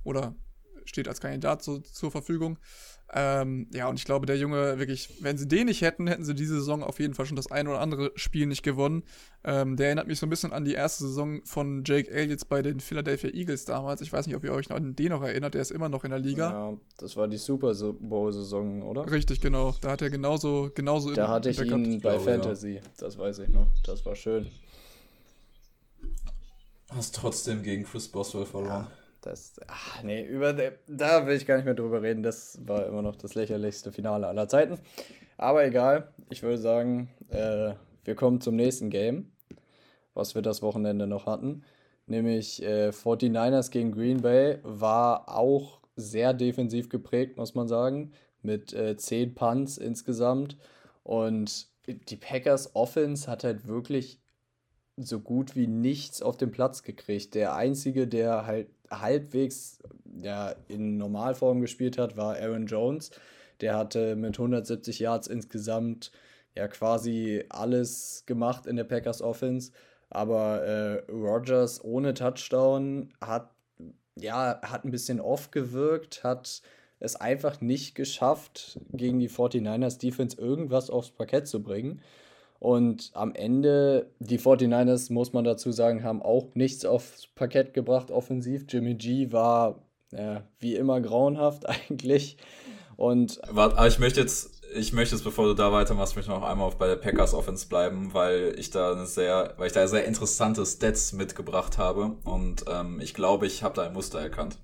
[0.05, 0.35] Oder
[0.85, 2.59] steht als Kandidat so, zur Verfügung.
[3.12, 6.35] Ähm, ja, und ich glaube, der Junge, wirklich, wenn sie den nicht hätten, hätten sie
[6.35, 9.03] diese Saison auf jeden Fall schon das ein oder andere Spiel nicht gewonnen.
[9.43, 12.62] Ähm, der erinnert mich so ein bisschen an die erste Saison von Jake Elliott bei
[12.62, 14.01] den Philadelphia Eagles damals.
[14.01, 16.05] Ich weiß nicht, ob ihr euch noch an den noch erinnert, der ist immer noch
[16.05, 16.51] in der Liga.
[16.51, 19.11] Ja, das war die Super Bowl-Saison, oder?
[19.11, 19.75] Richtig, genau.
[19.81, 22.81] Da hat er genauso, genauso Da hatte ich ihn bei Fantasy, ja.
[22.99, 23.66] das weiß ich noch.
[23.85, 24.47] Das war schön.
[26.90, 28.87] Hast trotzdem gegen Chris Boswell verloren.
[28.88, 29.00] Ja.
[29.21, 32.23] Das, ach nee, über, da will ich gar nicht mehr drüber reden.
[32.23, 34.79] Das war immer noch das lächerlichste Finale aller Zeiten.
[35.37, 39.33] Aber egal, ich würde sagen, äh, wir kommen zum nächsten Game,
[40.15, 41.65] was wir das Wochenende noch hatten.
[42.07, 48.13] Nämlich äh, 49ers gegen Green Bay war auch sehr defensiv geprägt, muss man sagen.
[48.43, 50.57] Mit äh, 10 Punts insgesamt.
[51.03, 54.21] Und die Packers Offense hat halt wirklich
[54.97, 57.35] so gut wie nichts auf den Platz gekriegt.
[57.35, 59.79] Der einzige, der halt halbwegs
[60.20, 63.11] ja, in Normalform gespielt hat, war Aaron Jones.
[63.61, 66.12] Der hatte mit 170 Yards insgesamt
[66.57, 69.72] ja quasi alles gemacht in der Packers Offense.
[70.09, 73.50] Aber äh, Rogers ohne Touchdown hat
[74.16, 76.62] ja hat ein bisschen off gewirkt, hat
[76.98, 82.03] es einfach nicht geschafft, gegen die 49ers Defense irgendwas aufs Parkett zu bringen.
[82.61, 88.11] Und am Ende, die 49ers, muss man dazu sagen, haben auch nichts aufs Parkett gebracht
[88.11, 88.66] offensiv.
[88.68, 92.37] Jimmy G war ja, wie immer grauenhaft eigentlich.
[92.96, 96.66] Und Warte, ich möchte jetzt, ich möchte jetzt, bevor du da weitermachst, möchte noch einmal
[96.66, 100.05] auf bei der Packers Offense bleiben, weil ich da eine sehr, weil ich da sehr
[100.05, 104.59] interessante Stats mitgebracht habe und ähm, ich glaube, ich habe da ein Muster erkannt.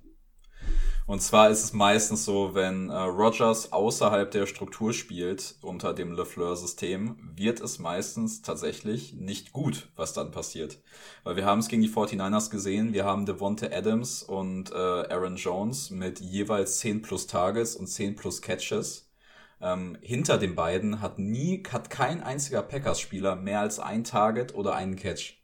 [1.07, 6.11] Und zwar ist es meistens so, wenn äh, Rogers außerhalb der Struktur spielt unter dem
[6.11, 10.81] LeFleur-System, wird es meistens tatsächlich nicht gut, was dann passiert.
[11.23, 15.37] Weil wir haben es gegen die 49ers gesehen, wir haben Devonte Adams und äh, Aaron
[15.37, 19.09] Jones mit jeweils 10 plus Targets und 10 plus Catches.
[19.61, 24.75] Ähm, hinter den beiden hat nie, hat kein einziger Packers-Spieler mehr als ein Target oder
[24.75, 25.37] einen Catch.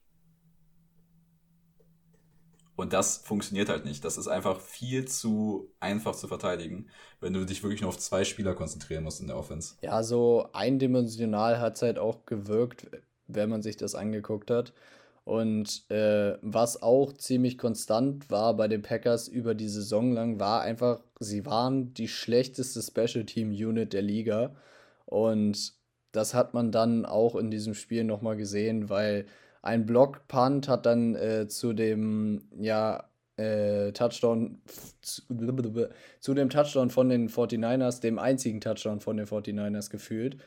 [2.76, 4.04] Und das funktioniert halt nicht.
[4.04, 6.88] Das ist einfach viel zu einfach zu verteidigen,
[7.20, 9.76] wenn du dich wirklich nur auf zwei Spieler konzentrieren musst in der Offense.
[9.82, 12.88] Ja, so eindimensional hat es halt auch gewirkt,
[13.28, 14.74] wenn man sich das angeguckt hat.
[15.26, 20.62] Und äh, was auch ziemlich konstant war bei den Packers über die Saison lang, war
[20.62, 24.54] einfach, sie waren die schlechteste Special Team Unit der Liga.
[25.06, 25.76] Und
[26.12, 29.26] das hat man dann auch in diesem Spiel nochmal gesehen, weil
[29.64, 33.06] ein Block-Punt hat dann äh, zu dem, ja,
[33.38, 34.62] äh, Touchdown,
[35.02, 35.24] zu,
[36.20, 40.38] zu dem Touchdown von den 49ers, dem einzigen Touchdown von den 49ers gefühlt.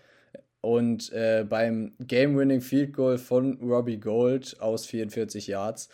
[0.61, 5.89] Und äh, beim Game-Winning Field Goal von Robbie Gold aus 44 Yards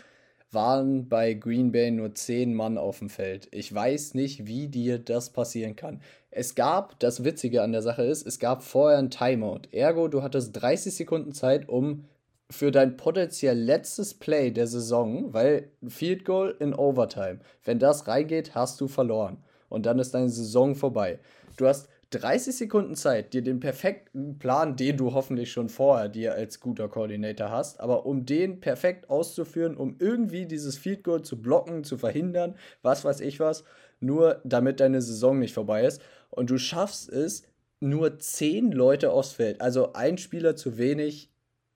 [0.50, 3.48] waren bei Green Bay nur 10 Mann auf dem Feld.
[3.52, 6.00] Ich weiß nicht, wie dir das passieren kann.
[6.30, 9.62] Es gab, das Witzige an der Sache ist, es gab vorher ein Timeout.
[9.70, 12.04] Ergo, du hattest 30 Sekunden Zeit, um
[12.52, 18.54] für dein potenziell letztes Play der Saison, weil Field Goal in Overtime, wenn das reingeht,
[18.54, 19.38] hast du verloren.
[19.68, 21.18] Und dann ist deine Saison vorbei.
[21.56, 26.34] Du hast 30 Sekunden Zeit, dir den perfekten Plan, den du hoffentlich schon vorher dir
[26.34, 31.40] als guter Koordinator hast, aber um den perfekt auszuführen, um irgendwie dieses Field Goal zu
[31.40, 33.64] blocken, zu verhindern, was weiß ich was,
[34.00, 36.02] nur damit deine Saison nicht vorbei ist.
[36.28, 37.44] Und du schaffst es,
[37.80, 41.31] nur 10 Leute aufs Feld, also ein Spieler zu wenig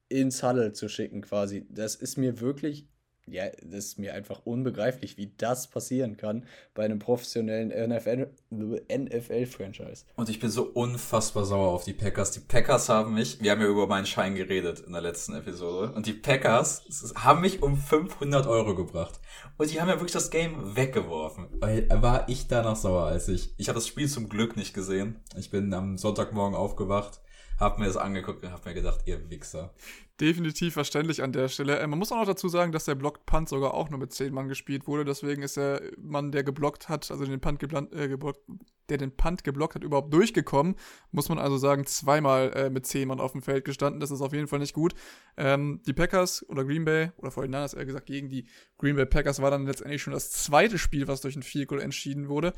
[0.08, 1.66] ins Huddle zu schicken quasi.
[1.68, 2.88] Das ist mir wirklich,
[3.28, 10.04] ja, das ist mir einfach unbegreiflich, wie das passieren kann bei einem professionellen NFL-Franchise.
[10.14, 12.30] Und ich bin so unfassbar sauer auf die Packers.
[12.30, 15.92] Die Packers haben mich, wir haben ja über meinen Schein geredet in der letzten Episode,
[15.92, 19.18] und die Packers haben mich um 500 Euro gebracht.
[19.58, 21.48] Und die haben ja wirklich das Game weggeworfen.
[21.58, 25.16] Weil war ich danach sauer, als ich, ich habe das Spiel zum Glück nicht gesehen.
[25.36, 27.20] Ich bin am Sonntagmorgen aufgewacht
[27.58, 29.72] hab mir das angeguckt und hab mir gedacht, ihr Wichser.
[30.20, 31.78] Definitiv verständlich an der Stelle.
[31.78, 34.12] Äh, man muss auch noch dazu sagen, dass der Blocked Punt sogar auch nur mit
[34.12, 35.04] 10 Mann gespielt wurde.
[35.04, 38.40] Deswegen ist der Mann, der geblockt hat, also den Punt geblockt, äh, geblockt,
[38.88, 40.76] der den Punt geblockt hat, überhaupt durchgekommen.
[41.10, 44.00] Muss man also sagen, zweimal äh, mit 10 Mann auf dem Feld gestanden.
[44.00, 44.94] Das ist auf jeden Fall nicht gut.
[45.36, 48.46] Ähm, die Packers oder Green Bay, oder vorhin eher gesagt, gegen die
[48.78, 52.28] Green Bay Packers war dann letztendlich schon das zweite Spiel, was durch ein Field entschieden
[52.28, 52.54] wurde.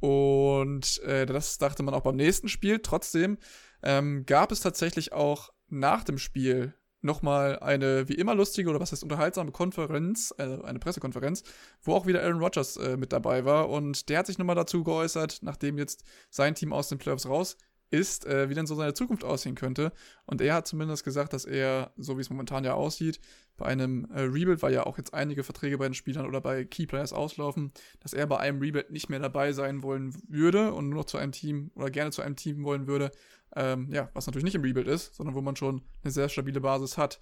[0.00, 2.80] Und äh, das dachte man auch beim nächsten Spiel.
[2.80, 3.38] Trotzdem
[3.82, 8.92] ähm, gab es tatsächlich auch nach dem Spiel nochmal eine wie immer lustige oder was
[8.92, 11.44] heißt unterhaltsame Konferenz, also eine Pressekonferenz,
[11.82, 13.68] wo auch wieder Aaron Rodgers äh, mit dabei war.
[13.70, 17.56] Und der hat sich nochmal dazu geäußert, nachdem jetzt sein Team aus den Playoffs raus
[17.90, 19.92] ist, äh, wie denn so seine Zukunft aussehen könnte.
[20.24, 23.20] Und er hat zumindest gesagt, dass er, so wie es momentan ja aussieht,
[23.56, 26.64] bei einem äh, Rebuild, weil ja auch jetzt einige Verträge bei den Spielern oder bei
[26.64, 30.88] Key Players auslaufen, dass er bei einem Rebuild nicht mehr dabei sein wollen würde und
[30.88, 33.10] nur noch zu einem Team oder gerne zu einem Team wollen würde,
[33.54, 36.60] ähm, ja, was natürlich nicht im Rebuild ist, sondern wo man schon eine sehr stabile
[36.60, 37.18] Basis hat.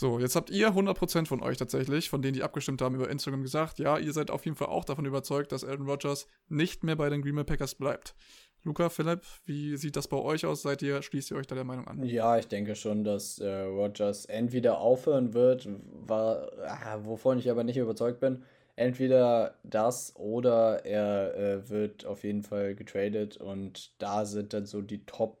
[0.00, 3.42] So, jetzt habt ihr 100% von euch tatsächlich, von denen, die abgestimmt haben über Instagram,
[3.42, 6.94] gesagt, ja, ihr seid auf jeden Fall auch davon überzeugt, dass Aaron Rodgers nicht mehr
[6.94, 8.14] bei den Green Bay Packers bleibt.
[8.64, 10.62] Luca, Philipp, wie sieht das bei euch aus?
[10.62, 12.02] Seid ihr, schließt ihr euch da der Meinung an?
[12.02, 15.68] Ja, ich denke schon, dass äh, Rodgers entweder aufhören wird,
[16.06, 18.42] war, äh, wovon ich aber nicht überzeugt bin.
[18.76, 24.82] Entweder das oder er äh, wird auf jeden Fall getradet und da sind dann so
[24.82, 25.38] die Top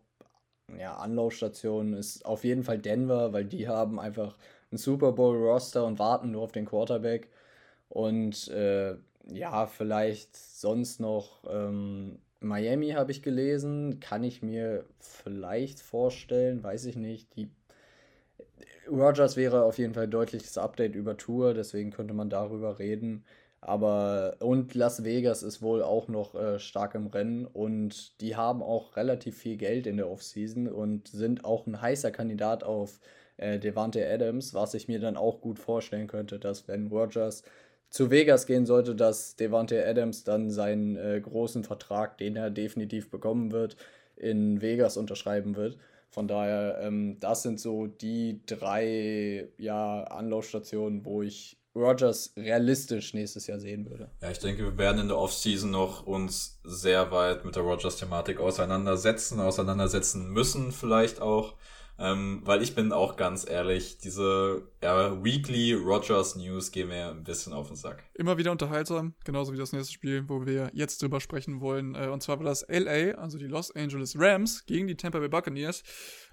[0.76, 4.36] ja, Anlaufstation ist auf jeden Fall Denver, weil die haben einfach
[4.70, 7.28] ein Super Bowl-Roster und warten nur auf den Quarterback.
[7.88, 8.96] Und äh,
[9.32, 16.84] ja, vielleicht sonst noch ähm, Miami habe ich gelesen, kann ich mir vielleicht vorstellen, weiß
[16.86, 17.34] ich nicht.
[17.36, 17.50] Die
[18.88, 23.24] Rogers wäre auf jeden Fall ein deutliches Update über Tour, deswegen könnte man darüber reden.
[23.60, 28.62] Aber und Las Vegas ist wohl auch noch äh, stark im Rennen und die haben
[28.62, 33.00] auch relativ viel Geld in der Offseason und sind auch ein heißer Kandidat auf
[33.36, 37.42] äh, Devante Adams, was ich mir dann auch gut vorstellen könnte, dass wenn Rogers
[37.90, 43.10] zu Vegas gehen sollte, dass Devante Adams dann seinen äh, großen Vertrag, den er definitiv
[43.10, 43.76] bekommen wird,
[44.16, 45.78] in Vegas unterschreiben wird.
[46.10, 53.46] Von daher, ähm, das sind so die drei ja, Anlaufstationen, wo ich Rogers realistisch nächstes
[53.46, 54.10] Jahr sehen würde.
[54.20, 58.40] Ja, ich denke, wir werden in der Offseason noch uns sehr weit mit der Rogers-Thematik
[58.40, 61.54] auseinandersetzen, auseinandersetzen müssen vielleicht auch.
[62.00, 67.24] Ähm, weil ich bin auch ganz ehrlich, diese ja, Weekly Rogers News gehen mir ein
[67.24, 68.04] bisschen auf den Sack.
[68.14, 71.96] Immer wieder unterhaltsam, genauso wie das nächste Spiel, wo wir jetzt drüber sprechen wollen.
[71.96, 75.28] Äh, und zwar war das LA, also die Los Angeles Rams, gegen die Tampa Bay
[75.28, 75.82] Buccaneers.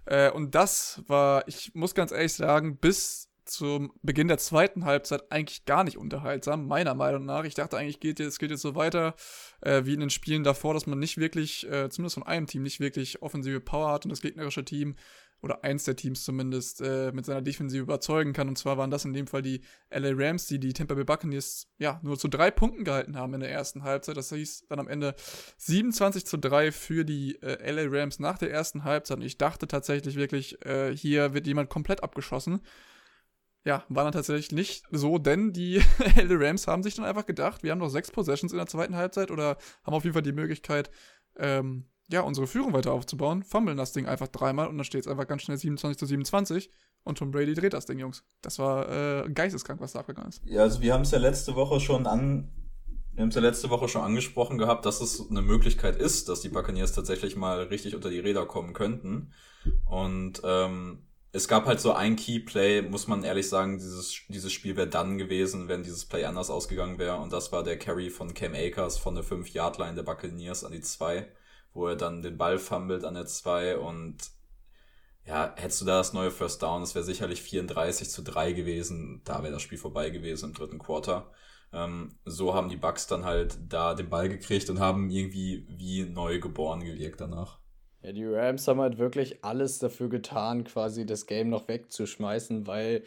[0.05, 5.31] Äh, und das war, ich muss ganz ehrlich sagen, bis zum Beginn der zweiten Halbzeit
[5.31, 7.43] eigentlich gar nicht unterhaltsam, meiner Meinung nach.
[7.45, 9.15] Ich dachte eigentlich, geht jetzt, geht jetzt so weiter
[9.61, 12.63] äh, wie in den Spielen davor, dass man nicht wirklich, äh, zumindest von einem Team,
[12.63, 14.95] nicht wirklich offensive Power hat und das gegnerische Team
[15.41, 18.47] oder eins der Teams zumindest äh, mit seiner Defensive überzeugen kann.
[18.47, 21.67] Und zwar waren das in dem Fall die LA Rams, die die Tampa Bay Buccaneers
[21.77, 24.17] ja nur zu drei Punkten gehalten haben in der ersten Halbzeit.
[24.17, 25.15] Das hieß dann am Ende
[25.57, 29.17] 27 zu 3 für die äh, LA Rams nach der ersten Halbzeit.
[29.17, 32.61] Und ich dachte tatsächlich wirklich, äh, hier wird jemand komplett abgeschossen.
[33.65, 35.81] Ja, war dann tatsächlich nicht so, denn die
[36.15, 38.95] LA Rams haben sich dann einfach gedacht, wir haben noch sechs Possessions in der zweiten
[38.95, 40.91] Halbzeit oder haben auf jeden Fall die Möglichkeit,
[41.37, 45.07] ähm, ja, unsere Führung weiter aufzubauen, fummeln das Ding einfach dreimal und dann steht es
[45.07, 46.69] einfach ganz schnell 27 zu 27
[47.03, 48.23] und Tom Brady dreht das Ding, Jungs.
[48.41, 50.41] Das war äh, geisteskrank, was da abgegangen ist.
[50.45, 52.49] Ja, also wir haben es ja letzte Woche schon an,
[53.13, 56.41] wir haben es ja letzte Woche schon angesprochen gehabt, dass es eine Möglichkeit ist, dass
[56.41, 59.31] die Buccaneers tatsächlich mal richtig unter die Räder kommen könnten.
[59.85, 64.77] Und ähm, es gab halt so ein Key-Play, muss man ehrlich sagen, dieses, dieses Spiel
[64.77, 67.17] wäre dann gewesen, wenn dieses Play anders ausgegangen wäre.
[67.17, 70.81] Und das war der Carry von Cam Akers von der 5-Yard-Line der Buccaneers an die
[70.81, 71.27] 2,
[71.75, 74.17] wo er dann den Ball fummelt an der 2 und
[75.27, 79.21] ja, hättest du da das neue First Down, das wäre sicherlich 34 zu 3 gewesen.
[79.25, 81.31] Da wäre das Spiel vorbei gewesen im dritten Quarter.
[81.73, 86.03] Ähm, so haben die Bucks dann halt da den Ball gekriegt und haben irgendwie wie
[86.03, 87.59] neu geboren gewirkt danach.
[88.01, 93.03] Ja, die Rams haben halt wirklich alles dafür getan, quasi das Game noch wegzuschmeißen, weil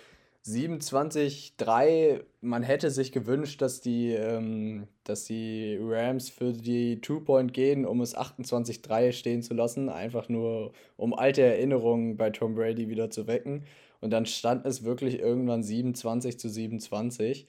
[0.48, 7.84] 27-3, man hätte sich gewünscht, dass die, ähm, dass die Rams für die Two-Point gehen,
[7.84, 13.10] um es 28-3 stehen zu lassen, einfach nur um alte Erinnerungen bei Tom Brady wieder
[13.10, 13.64] zu wecken.
[14.00, 17.46] Und dann stand es wirklich irgendwann 27 zu 27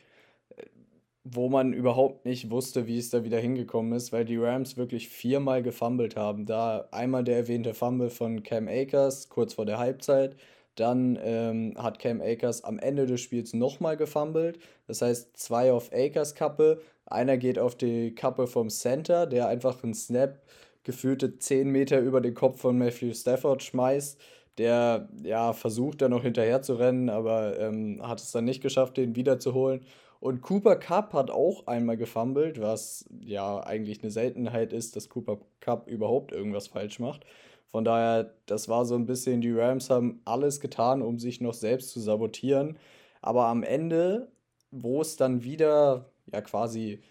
[1.24, 5.10] wo man überhaupt nicht wusste, wie es da wieder hingekommen ist, weil die Rams wirklich
[5.10, 6.46] viermal gefummelt haben.
[6.46, 10.36] Da einmal der erwähnte Fumble von Cam Akers kurz vor der Halbzeit.
[10.80, 14.60] Dann ähm, hat Cam Akers am Ende des Spiels nochmal gefummelt.
[14.88, 16.82] Das heißt, zwei auf Akers Kappe.
[17.06, 20.42] Einer geht auf die Kappe vom Center, der einfach einen Snap
[20.84, 24.20] gefühlte 10 Meter über den Kopf von Matthew Stafford schmeißt.
[24.58, 28.98] Der ja versucht dann noch hinterher zu rennen, aber ähm, hat es dann nicht geschafft,
[28.98, 29.82] den wiederzuholen.
[30.20, 35.40] Und Cooper Cup hat auch einmal gefummelt, was ja eigentlich eine Seltenheit ist, dass Cooper
[35.62, 37.26] Cup überhaupt irgendwas falsch macht.
[37.72, 41.54] Von daher, das war so ein bisschen, die Rams haben alles getan, um sich noch
[41.54, 42.78] selbst zu sabotieren.
[43.22, 44.32] Aber am Ende,
[44.72, 47.02] wo es dann wieder, ja quasi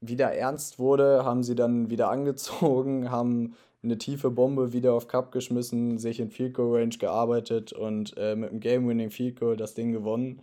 [0.00, 5.32] wieder ernst wurde, haben sie dann wieder angezogen, haben eine tiefe Bombe wieder auf Cup
[5.32, 9.74] geschmissen, sich in Field Goal Range gearbeitet und äh, mit einem Game-Winning Field Goal das
[9.74, 10.40] Ding gewonnen.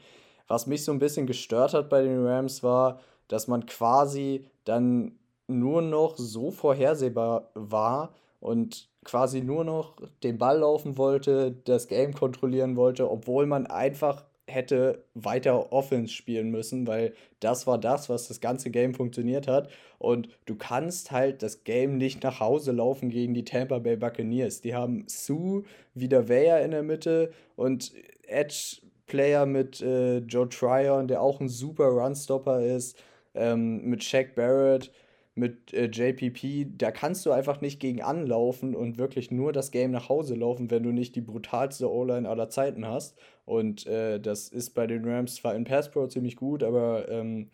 [0.47, 5.19] Was mich so ein bisschen gestört hat bei den Rams war, dass man quasi dann
[5.47, 12.13] nur noch so vorhersehbar war und quasi nur noch den Ball laufen wollte, das Game
[12.13, 18.29] kontrollieren wollte, obwohl man einfach hätte weiter Offense spielen müssen, weil das war das, was
[18.29, 19.69] das ganze Game funktioniert hat.
[19.99, 24.61] Und du kannst halt das Game nicht nach Hause laufen gegen die Tampa Bay Buccaneers.
[24.61, 27.91] Die haben Sue, wieder Weyer in der Mitte und
[28.25, 32.97] Edge Player mit äh, Joe Tryon, der auch ein super Runstopper ist,
[33.35, 34.91] ähm, mit Shaq Barrett,
[35.37, 39.91] mit äh, JPP, da kannst du einfach nicht gegen anlaufen und wirklich nur das Game
[39.91, 43.17] nach Hause laufen, wenn du nicht die brutalste O-Line aller Zeiten hast.
[43.45, 47.51] Und äh, das ist bei den Rams zwar in Pass Pro ziemlich gut, aber ähm,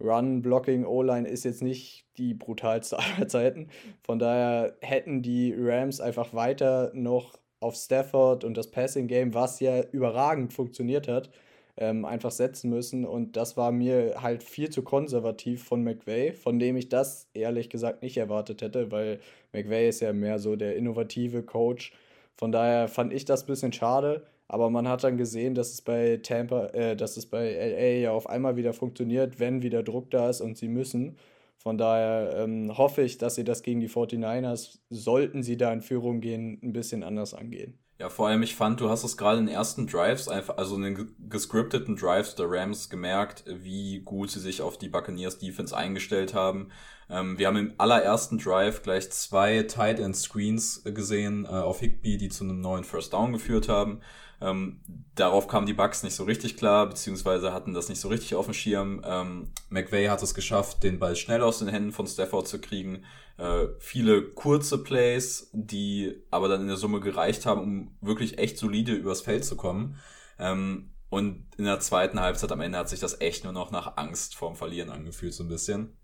[0.00, 3.68] Run, Blocking, O-Line ist jetzt nicht die brutalste aller Zeiten.
[4.02, 9.60] Von daher hätten die Rams einfach weiter noch auf Stafford und das Passing Game, was
[9.60, 11.30] ja überragend funktioniert hat,
[11.78, 13.04] ähm, einfach setzen müssen.
[13.04, 17.70] Und das war mir halt viel zu konservativ von McVay, von dem ich das ehrlich
[17.70, 19.20] gesagt nicht erwartet hätte, weil
[19.52, 21.92] McVay ist ja mehr so der innovative Coach.
[22.36, 24.24] Von daher fand ich das ein bisschen schade.
[24.48, 28.12] Aber man hat dann gesehen, dass es bei Tampa, äh, dass es bei LA ja
[28.12, 31.18] auf einmal wieder funktioniert, wenn wieder Druck da ist und sie müssen.
[31.58, 35.82] Von daher ähm, hoffe ich, dass sie das gegen die 49ers, sollten sie da in
[35.82, 37.78] Führung gehen, ein bisschen anders angehen.
[37.98, 40.76] Ja, vor allem, ich fand, du hast es gerade in den ersten Drives, einfach, also
[40.76, 45.76] in den gescripteten Drives der Rams gemerkt, wie gut sie sich auf die Buccaneers Defense
[45.76, 46.70] eingestellt haben.
[47.10, 52.18] Ähm, wir haben im allerersten Drive gleich zwei Tight End Screens gesehen äh, auf Higby,
[52.18, 54.00] die zu einem neuen First Down geführt haben.
[54.40, 54.80] Ähm,
[55.14, 58.44] darauf kamen die Bugs nicht so richtig klar, beziehungsweise hatten das nicht so richtig auf
[58.46, 59.02] dem Schirm.
[59.04, 63.04] Ähm, McVay hat es geschafft, den Ball schnell aus den Händen von Stafford zu kriegen.
[63.36, 68.58] Äh, viele kurze Plays, die aber dann in der Summe gereicht haben, um wirklich echt
[68.58, 69.96] solide übers Feld zu kommen.
[70.38, 73.96] Ähm, und in der zweiten Halbzeit am Ende hat sich das echt nur noch nach
[73.96, 75.96] Angst vorm Verlieren angefühlt, so ein bisschen.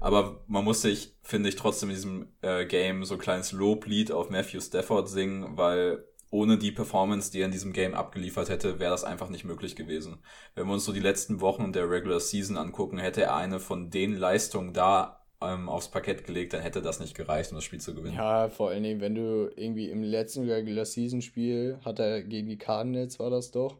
[0.00, 4.12] Aber man muss sich, finde ich, trotzdem in diesem äh, Game so ein kleines Loblied
[4.12, 8.78] auf Matthew Stafford singen, weil ohne die Performance, die er in diesem Game abgeliefert hätte,
[8.78, 10.18] wäre das einfach nicht möglich gewesen.
[10.54, 13.90] Wenn wir uns so die letzten Wochen der Regular Season angucken, hätte er eine von
[13.90, 17.80] den Leistungen da ähm, aufs Parkett gelegt, dann hätte das nicht gereicht, um das Spiel
[17.80, 18.16] zu gewinnen.
[18.16, 22.48] Ja, vor allen Dingen, wenn du irgendwie im letzten Regular Season Spiel hat er gegen
[22.48, 23.78] die Cardinals, war das doch,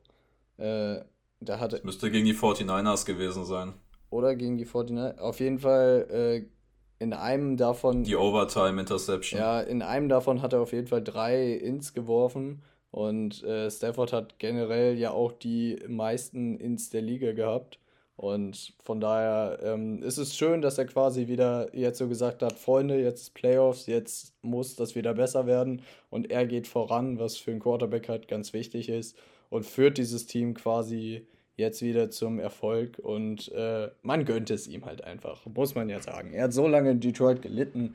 [0.56, 1.00] äh,
[1.40, 1.80] da hatte...
[1.84, 3.74] Müsste gegen die 49ers gewesen sein.
[4.10, 5.18] Oder gegen die 49ers.
[5.18, 6.57] Auf jeden Fall äh,
[6.98, 8.04] in einem davon.
[8.04, 9.40] Die Overtime Interception.
[9.40, 12.62] Ja, in einem davon hat er auf jeden Fall drei Ins geworfen.
[12.90, 17.78] Und äh, Stafford hat generell ja auch die meisten Ins der Liga gehabt.
[18.16, 22.58] Und von daher ähm, ist es schön, dass er quasi wieder jetzt so gesagt hat,
[22.58, 25.82] Freunde, jetzt Playoffs, jetzt muss das wieder besser werden.
[26.10, 29.16] Und er geht voran, was für einen Quarterback halt ganz wichtig ist.
[29.50, 31.28] Und führt dieses Team quasi
[31.58, 36.00] jetzt wieder zum Erfolg und äh, man gönnt es ihm halt einfach, muss man ja
[36.00, 36.32] sagen.
[36.32, 37.94] Er hat so lange in Detroit gelitten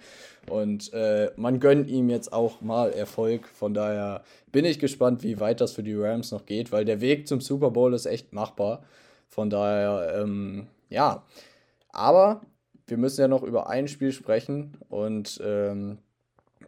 [0.49, 3.47] und äh, man gönnt ihm jetzt auch mal Erfolg.
[3.47, 7.01] Von daher bin ich gespannt, wie weit das für die Rams noch geht, weil der
[7.01, 8.84] Weg zum Super Bowl ist echt machbar.
[9.30, 11.24] Von daher, ähm, ja.
[11.89, 12.41] Aber
[12.86, 15.99] wir müssen ja noch über ein Spiel sprechen und ähm,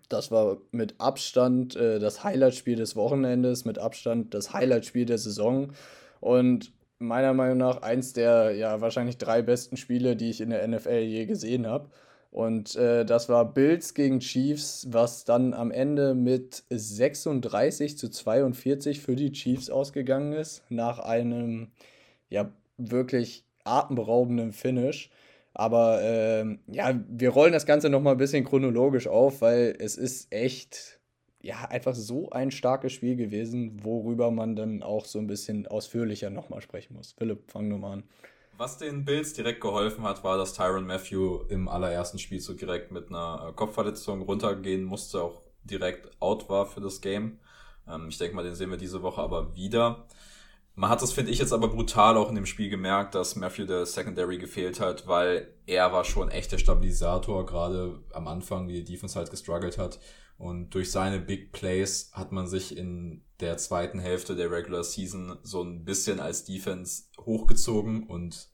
[0.08, 5.74] Das war mit Abstand äh, das Highlight-Spiel des Wochenendes, mit Abstand das Highlight-Spiel der Saison
[6.22, 10.68] und meiner Meinung nach eins der ja wahrscheinlich drei besten Spiele, die ich in der
[10.68, 11.90] NFL je gesehen habe.
[12.32, 19.00] Und äh, das war Bills gegen Chiefs, was dann am Ende mit 36 zu 42
[19.00, 21.72] für die Chiefs ausgegangen ist, nach einem
[22.30, 25.10] ja wirklich atemberaubenden Finish.
[25.54, 30.28] Aber äh, ja, wir rollen das Ganze nochmal ein bisschen chronologisch auf, weil es ist
[30.34, 31.00] echt
[31.46, 36.30] ja einfach so ein starkes Spiel gewesen, worüber man dann auch so ein bisschen ausführlicher
[36.30, 37.14] nochmal sprechen muss.
[37.14, 38.04] Philipp, fang nur mal an.
[38.58, 42.92] Was den Bills direkt geholfen hat, war, dass Tyron Matthew im allerersten Spiel so direkt
[42.92, 47.40] mit einer äh, Kopfverletzung runtergehen musste, auch direkt out war für das Game.
[47.88, 50.08] Ähm, ich denke mal, den sehen wir diese Woche aber wieder.
[50.74, 53.66] Man hat das, finde ich, jetzt aber brutal auch in dem Spiel gemerkt, dass Matthew
[53.66, 58.82] der Secondary gefehlt hat, weil er war schon echt der Stabilisator, gerade am Anfang, wie
[58.82, 60.00] die Defense halt gestruggelt hat.
[60.38, 65.38] Und durch seine Big Plays hat man sich in der zweiten Hälfte der Regular Season
[65.44, 68.50] so ein bisschen als Defense hochgezogen und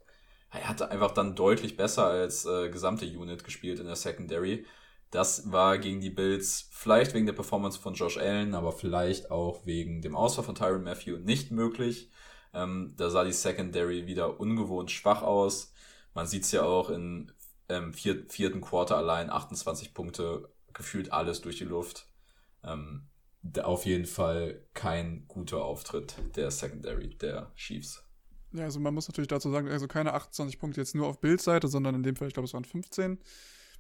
[0.52, 4.66] er hatte einfach dann deutlich besser als äh, gesamte Unit gespielt in der Secondary.
[5.10, 9.66] Das war gegen die Bills vielleicht wegen der Performance von Josh Allen, aber vielleicht auch
[9.66, 12.10] wegen dem Ausfall von Tyron Matthew nicht möglich.
[12.54, 15.74] Ähm, da sah die Secondary wieder ungewohnt schwach aus.
[16.14, 17.32] Man sieht es ja auch in
[17.70, 22.08] ähm, vier, vierten Quarter allein 28 Punkte gefühlt alles durch die Luft.
[22.64, 23.08] Ähm,
[23.64, 28.04] auf jeden Fall kein guter Auftritt der Secondary der Chiefs.
[28.54, 31.68] Ja, also man muss natürlich dazu sagen, also keine 28 Punkte jetzt nur auf Bildseite,
[31.68, 33.20] sondern in dem Fall, ich glaube, es waren 15.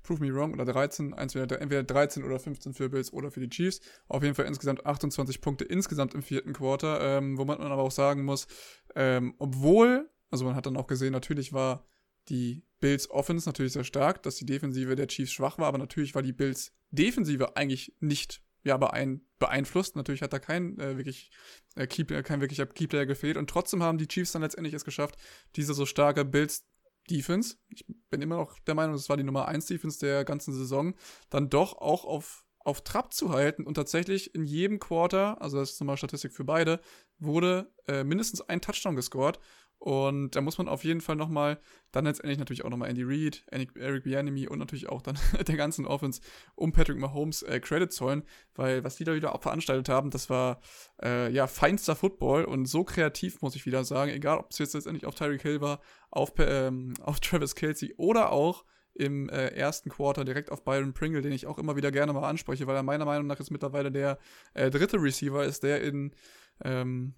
[0.04, 3.50] Prove me wrong oder 13, entweder, entweder 13 oder 15 für Bills oder für die
[3.50, 3.82] Chiefs.
[4.08, 7.92] Auf jeden Fall insgesamt 28 Punkte insgesamt im vierten Quarter, ähm, wo man aber auch
[7.92, 8.48] sagen muss,
[8.96, 11.86] ähm, obwohl, also man hat dann auch gesehen, natürlich war
[12.30, 16.16] die Bills Offense natürlich sehr stark, dass die Defensive der Chiefs schwach war, aber natürlich
[16.16, 19.96] war die Bills Defensive eigentlich nicht ja, beein beeinflusst.
[19.96, 21.32] Natürlich hat da kein äh, wirklich
[21.76, 23.38] äh, Keyplayer, kein wirklicher Keyplayer gefehlt.
[23.38, 25.16] Und trotzdem haben die Chiefs dann letztendlich es geschafft,
[25.56, 26.68] diese so starke Bills
[27.10, 30.54] Defense, ich bin immer noch der Meinung, das war die Nummer 1 Defense der ganzen
[30.54, 30.94] Saison,
[31.32, 33.64] dann doch auch auf auf Trab zu halten.
[33.64, 36.80] Und tatsächlich in jedem Quarter, also das ist nochmal Statistik für beide,
[37.18, 39.40] wurde äh, mindestens ein Touchdown gescored
[39.82, 41.60] und da muss man auf jeden Fall nochmal,
[41.92, 45.18] dann letztendlich natürlich auch nochmal Andy Reid, Eric Bianemi und natürlich auch dann
[45.48, 46.22] der ganzen Offense
[46.54, 48.22] um Patrick Mahomes äh, Credit zollen,
[48.54, 50.62] weil was die da wieder auch veranstaltet haben, das war
[51.02, 52.46] äh, ja feinster Football.
[52.46, 55.62] Und so kreativ, muss ich wieder sagen, egal ob es jetzt letztendlich auf Tyreek Hill
[55.62, 60.94] war, auf, ähm, auf Travis Kelsey oder auch im äh, ersten Quarter direkt auf Byron
[60.94, 63.50] Pringle, den ich auch immer wieder gerne mal anspreche, weil er meiner Meinung nach jetzt
[63.50, 64.20] mittlerweile der
[64.54, 66.14] äh, dritte Receiver ist, der in
[66.64, 67.16] ähm,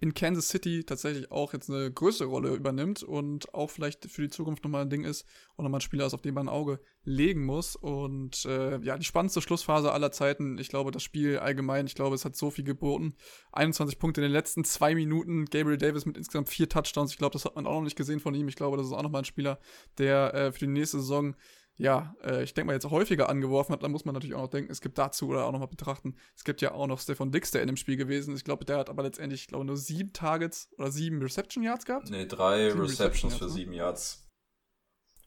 [0.00, 4.28] in Kansas City tatsächlich auch jetzt eine größere Rolle übernimmt und auch vielleicht für die
[4.28, 5.24] Zukunft nochmal ein Ding ist
[5.56, 7.76] und nochmal ein Spieler ist, auf den man ein Auge legen muss.
[7.76, 10.58] Und äh, ja, die spannendste Schlussphase aller Zeiten.
[10.58, 13.14] Ich glaube, das Spiel allgemein, ich glaube, es hat so viel geboten.
[13.52, 15.46] 21 Punkte in den letzten zwei Minuten.
[15.46, 17.12] Gabriel Davis mit insgesamt vier Touchdowns.
[17.12, 18.48] Ich glaube, das hat man auch noch nicht gesehen von ihm.
[18.48, 19.58] Ich glaube, das ist auch nochmal ein Spieler,
[19.98, 21.34] der äh, für die nächste Saison
[21.76, 24.50] ja, äh, ich denke mal, jetzt häufiger angeworfen hat, dann muss man natürlich auch noch
[24.50, 27.50] denken, es gibt dazu oder auch nochmal betrachten, es gibt ja auch noch Stefan Dix,
[27.50, 28.40] der in dem Spiel gewesen ist.
[28.40, 31.84] Ich glaube, der hat aber letztendlich, ich glaube, nur sieben Targets oder sieben Reception Yards
[31.84, 32.10] gehabt.
[32.10, 33.50] Nee, drei Receptions Reception für ne?
[33.50, 34.28] sieben Yards.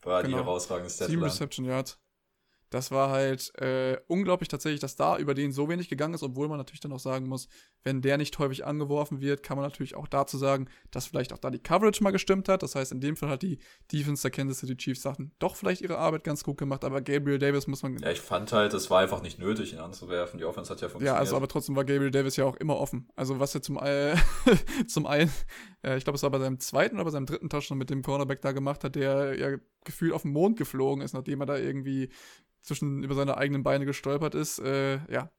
[0.03, 0.37] War genau.
[0.37, 1.19] die herausragende Statline.
[1.19, 1.99] Sieben Reception Yards
[2.69, 6.47] das war halt äh, unglaublich tatsächlich, dass da über den so wenig gegangen ist, obwohl
[6.47, 7.47] man natürlich dann auch sagen muss,
[7.83, 11.37] wenn der nicht häufig angeworfen wird, kann man natürlich auch dazu sagen, dass vielleicht auch
[11.37, 12.63] da die Coverage mal gestimmt hat.
[12.63, 13.59] Das heißt, in dem Fall hat die
[13.91, 17.39] Defense der Kansas City Chiefs Sachen doch vielleicht ihre Arbeit ganz gut gemacht, aber Gabriel
[17.39, 17.97] Davis muss man.
[17.99, 20.37] Ja, ich fand halt, es war einfach nicht nötig, ihn anzuwerfen.
[20.37, 21.15] Die Offense hat ja funktioniert.
[21.15, 23.09] Ja, also aber trotzdem war Gabriel Davis ja auch immer offen.
[23.15, 24.15] Also was ja zum, äh,
[24.87, 25.31] zum einen,
[25.95, 28.41] ich glaube, es war bei seinem zweiten oder bei seinem dritten Touchdown mit dem Cornerback
[28.41, 32.09] da gemacht hat, der ja gefühlt auf den Mond geflogen ist, nachdem er da irgendwie
[32.67, 34.59] zwischen über seine eigenen Beine gestolpert ist.
[34.59, 35.31] Äh, ja,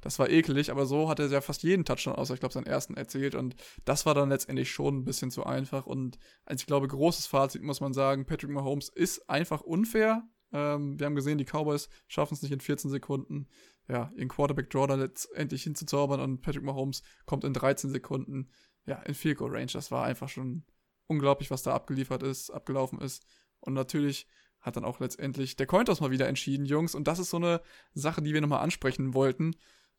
[0.00, 2.66] das war ekelig, aber so hat er ja fast jeden Touchdown außer, ich glaube, seinen
[2.66, 6.66] ersten erzählt und das war dann letztendlich schon ein bisschen zu einfach und als ich
[6.66, 10.22] glaube, großes Fazit muss man sagen, Patrick Mahomes ist einfach unfair.
[10.52, 13.48] Ähm, wir haben gesehen, die Cowboys schaffen es nicht in 14 Sekunden,
[13.88, 18.50] ja, ihren Quarterback Draw dann letztendlich hinzuzaubern und Patrick Mahomes kommt in 13 Sekunden,
[18.86, 19.70] ja, in Field Goal Range.
[19.72, 20.64] Das war einfach schon
[21.06, 23.24] unglaublich, was da abgeliefert ist, abgelaufen ist
[23.60, 24.26] und natürlich
[24.60, 26.94] hat dann auch letztendlich der Cointos mal wieder entschieden, Jungs.
[26.94, 27.60] Und das ist so eine
[27.94, 29.54] Sache, die wir nochmal ansprechen wollten.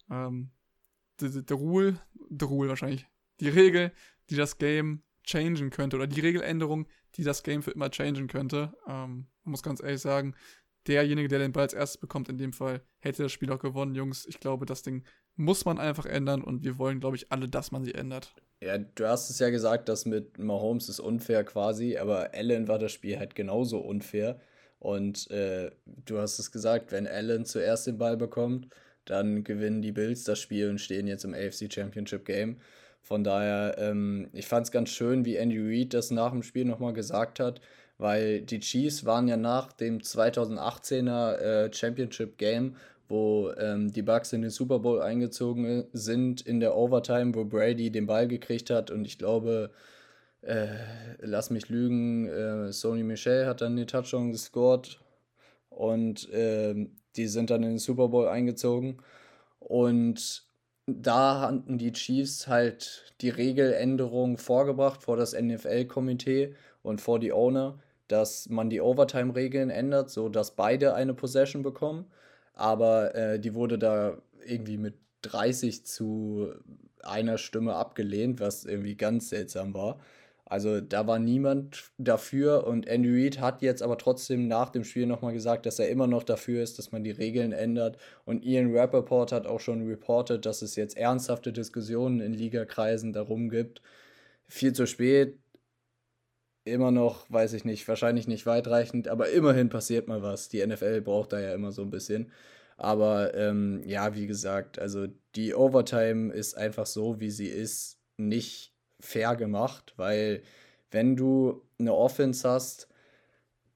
[0.09, 0.51] Ähm,
[1.21, 3.07] der Rule, der Rule wahrscheinlich,
[3.39, 3.93] die Regel,
[4.29, 8.73] die das Game changen könnte oder die Regeländerung, die das Game für immer changen könnte.
[8.88, 10.35] Ähm, man muss ganz ehrlich sagen,
[10.85, 13.95] derjenige, der den Ball als erstes bekommt, in dem Fall, hätte das Spiel auch gewonnen,
[13.95, 14.25] Jungs.
[14.25, 15.03] Ich glaube, das Ding
[15.35, 18.35] muss man einfach ändern und wir wollen, glaube ich, alle, dass man sie ändert.
[18.60, 22.80] Ja, du hast es ja gesagt, dass mit Mahomes ist unfair quasi, aber Allen war
[22.80, 24.39] das Spiel halt genauso unfair.
[24.80, 28.68] Und äh, du hast es gesagt, wenn Allen zuerst den Ball bekommt,
[29.05, 32.58] dann gewinnen die Bills das Spiel und stehen jetzt im AFC Championship Game.
[33.01, 36.66] Von daher, ähm, ich fand es ganz schön, wie Andy Reid das nach dem Spiel
[36.66, 37.62] nochmal gesagt hat,
[37.97, 42.76] weil die Chiefs waren ja nach dem 2018er äh, Championship Game,
[43.08, 47.91] wo ähm, die Bucks in den Super Bowl eingezogen sind, in der Overtime, wo Brady
[47.91, 48.91] den Ball gekriegt hat.
[48.91, 49.72] Und ich glaube,
[50.41, 50.68] äh,
[51.20, 54.99] lass mich lügen, äh, Sony Michel hat dann den Touchdown gescored.
[55.70, 58.97] Und äh, die sind dann in den Super Bowl eingezogen.
[59.60, 60.47] Und
[60.88, 67.80] da hatten die Chiefs halt die Regeländerung vorgebracht vor das NFL-Komitee und vor die Owner,
[68.08, 72.05] dass man die Overtime-Regeln ändert, so dass beide eine Possession bekommen.
[72.58, 76.49] Aber äh, die wurde da irgendwie mit 30 zu
[77.03, 79.99] einer Stimme abgelehnt, was irgendwie ganz seltsam war.
[80.45, 85.05] Also da war niemand dafür und Andy Reid hat jetzt aber trotzdem nach dem Spiel
[85.05, 87.97] nochmal gesagt, dass er immer noch dafür ist, dass man die Regeln ändert.
[88.26, 93.49] Und Ian Rappaport hat auch schon reportet, dass es jetzt ernsthafte Diskussionen in Ligakreisen darum
[93.49, 93.82] gibt.
[94.47, 95.38] Viel zu spät,
[96.68, 100.49] immer noch, weiß ich nicht, wahrscheinlich nicht weitreichend, aber immerhin passiert mal was.
[100.49, 102.32] Die NFL braucht da ja immer so ein bisschen.
[102.78, 108.74] Aber ähm, ja, wie gesagt, also die Overtime ist einfach so, wie sie ist, nicht
[108.99, 110.43] fair gemacht, weil
[110.91, 112.88] wenn du eine Offense hast,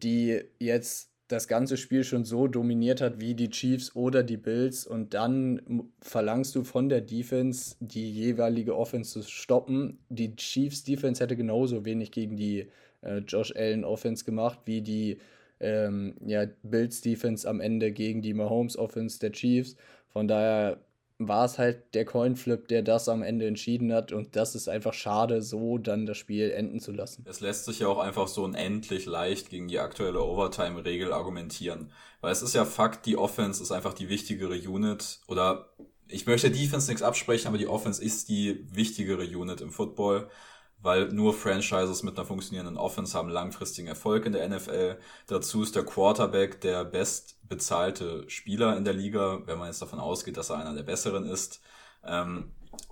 [0.03, 4.85] die jetzt das ganze Spiel schon so dominiert hat wie die Chiefs oder die Bills
[4.85, 9.99] und dann verlangst du von der Defense die jeweilige Offense zu stoppen.
[10.09, 12.67] Die Chiefs Defense hätte genauso wenig gegen die
[13.01, 15.17] äh, Josh Allen Offense gemacht wie die
[15.59, 19.75] ähm, ja, Bills Defense am Ende gegen die Mahomes Offense der Chiefs.
[20.09, 20.79] Von daher
[21.27, 24.11] war es halt der Coinflip, der das am Ende entschieden hat.
[24.11, 27.25] Und das ist einfach schade, so dann das Spiel enden zu lassen.
[27.27, 31.91] Es lässt sich ja auch einfach so unendlich leicht gegen die aktuelle Overtime-Regel argumentieren.
[32.21, 35.19] Weil es ist ja Fakt, die Offense ist einfach die wichtigere Unit.
[35.27, 35.69] Oder
[36.07, 40.29] ich möchte Defense nichts absprechen, aber die Offense ist die wichtigere Unit im Football
[40.81, 44.97] weil nur Franchises mit einer funktionierenden Offense haben langfristigen Erfolg in der NFL.
[45.27, 46.85] Dazu ist der Quarterback der
[47.51, 51.25] bestbezahlte Spieler in der Liga, wenn man jetzt davon ausgeht, dass er einer der besseren
[51.25, 51.61] ist.
[52.03, 52.51] Ähm,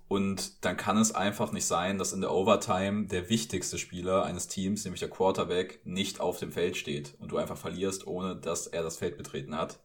[0.10, 4.48] und dann kann es einfach nicht sein, dass in der Overtime der wichtigste Spieler eines
[4.48, 8.68] Teams, nämlich der Quarterback, nicht auf dem Feld steht und du einfach verlierst, ohne dass
[8.68, 9.80] er das Feld betreten hat.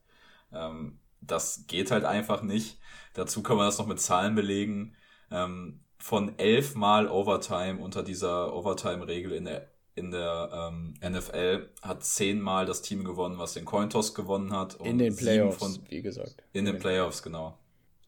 [0.52, 2.78] Ähm, das geht halt einfach nicht.
[3.14, 4.96] Dazu kann man das noch mit Zahlen belegen.
[5.30, 12.66] Ähm, von elfmal Overtime unter dieser Overtime-Regel in der, in der ähm, NFL hat zehnmal
[12.66, 14.74] das Team gewonnen, was den Cointoss gewonnen hat.
[14.74, 16.42] in den Playoffs, von, wie gesagt.
[16.52, 17.58] In, in den, den Playoffs, genau.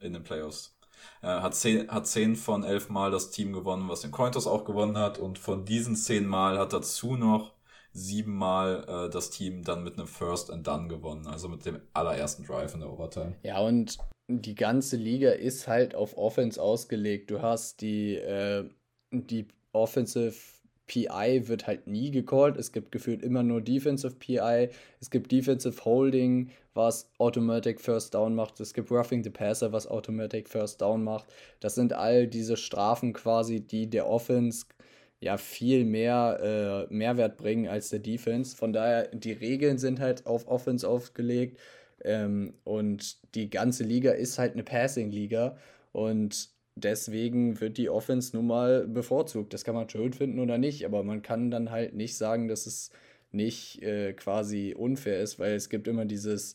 [0.00, 0.76] In den Playoffs.
[1.22, 4.64] Äh, hat, zehn, hat zehn von elf Mal das Team gewonnen, was den Cointoss auch
[4.64, 5.18] gewonnen hat.
[5.18, 7.52] Und von diesen zehn Mal hat dazu noch
[7.92, 12.44] siebenmal äh, das Team dann mit einem First and Done gewonnen, also mit dem allerersten
[12.44, 13.36] Drive in der Overtime.
[13.42, 17.30] Ja, und die ganze Liga ist halt auf Offense ausgelegt.
[17.30, 18.68] Du hast die, äh,
[19.12, 20.34] die Offensive
[20.86, 22.56] PI wird halt nie gecallt.
[22.56, 24.68] Es gibt gefühlt immer nur Defensive PI.
[25.00, 28.60] Es gibt Defensive Holding, was Automatic First Down macht.
[28.60, 31.26] Es gibt Roughing the Passer, was Automatic First Down macht.
[31.60, 34.66] Das sind all diese Strafen quasi, die der Offense
[35.20, 38.56] ja viel mehr äh, Mehrwert bringen als der Defense.
[38.56, 41.58] Von daher, die Regeln sind halt auf Offense aufgelegt.
[42.04, 45.56] Ähm, und die ganze Liga ist halt eine Passing-Liga
[45.92, 49.52] und deswegen wird die Offense nun mal bevorzugt.
[49.52, 52.66] Das kann man schön finden oder nicht, aber man kann dann halt nicht sagen, dass
[52.66, 52.90] es
[53.32, 56.54] nicht äh, quasi unfair ist, weil es gibt immer dieses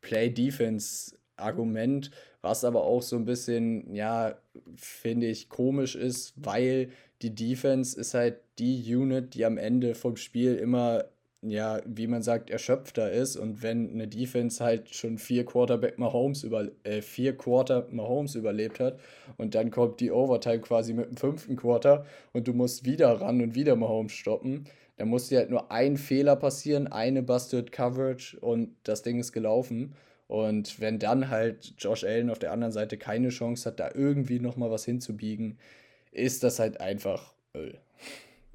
[0.00, 2.10] Play-Defense-Argument,
[2.40, 4.38] was aber auch so ein bisschen, ja,
[4.76, 6.90] finde ich, komisch ist, weil
[7.22, 11.06] die Defense ist halt die Unit, die am Ende vom Spiel immer
[11.50, 13.36] ja, wie man sagt, erschöpfter ist.
[13.36, 18.80] Und wenn eine Defense halt schon vier Quarterback Mahomes über äh, vier Quarter Mahomes überlebt
[18.80, 18.98] hat
[19.36, 23.40] und dann kommt die Overtime quasi mit dem fünften Quarter und du musst wieder ran
[23.40, 24.64] und wieder Mahomes stoppen,
[24.96, 29.32] dann muss dir halt nur ein Fehler passieren, eine Busted Coverage und das Ding ist
[29.32, 29.94] gelaufen.
[30.28, 34.40] Und wenn dann halt Josh Allen auf der anderen Seite keine Chance hat, da irgendwie
[34.40, 35.58] nochmal was hinzubiegen,
[36.10, 37.78] ist das halt einfach Öl.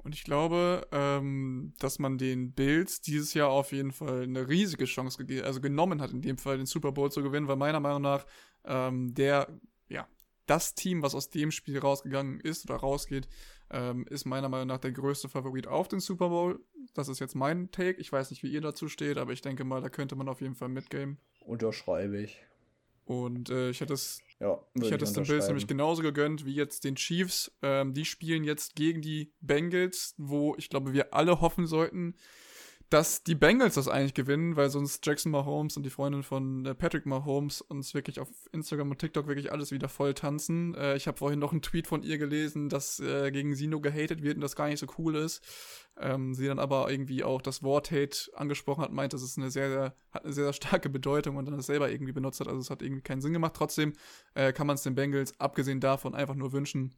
[0.04, 4.84] Und ich glaube, ähm, dass man den Bills dieses Jahr auf jeden Fall eine riesige
[4.84, 7.80] Chance gegeben, also genommen hat, in dem Fall den Super Bowl zu gewinnen, weil meiner
[7.80, 8.26] Meinung nach
[8.64, 9.48] ähm, der,
[9.88, 10.08] ja,
[10.46, 13.28] das Team, was aus dem Spiel rausgegangen ist oder rausgeht,
[13.70, 16.60] ähm, ist meiner Meinung nach der größte Favorit auf den Super Bowl.
[16.94, 18.00] Das ist jetzt mein Take.
[18.00, 20.40] Ich weiß nicht, wie ihr dazu steht, aber ich denke mal, da könnte man auf
[20.40, 21.16] jeden Fall mitgame.
[21.40, 22.38] Unterschreibe ich.
[23.04, 26.54] Und äh, ich hätte es, ja, ich hätte es den Bills nämlich genauso gegönnt wie
[26.54, 27.52] jetzt den Chiefs.
[27.62, 32.14] Ähm, die spielen jetzt gegen die Bengals, wo ich glaube, wir alle hoffen sollten,
[32.92, 36.74] dass die Bengals das eigentlich gewinnen, weil sonst Jackson Mahomes und die Freundin von äh,
[36.74, 40.74] Patrick Mahomes uns wirklich auf Instagram und TikTok wirklich alles wieder voll tanzen.
[40.74, 43.80] Äh, ich habe vorhin noch einen Tweet von ihr gelesen, dass äh, gegen sie nur
[43.80, 45.42] gehatet wird und das gar nicht so cool ist.
[45.98, 49.50] Ähm, sie dann aber irgendwie auch das Wort Hate angesprochen hat, meint, das ist eine
[49.50, 52.48] sehr, sehr, hat eine sehr, sehr starke Bedeutung und dann das selber irgendwie benutzt hat.
[52.48, 53.54] Also es hat irgendwie keinen Sinn gemacht.
[53.56, 53.94] Trotzdem
[54.34, 56.94] äh, kann man es den Bengals, abgesehen davon, einfach nur wünschen,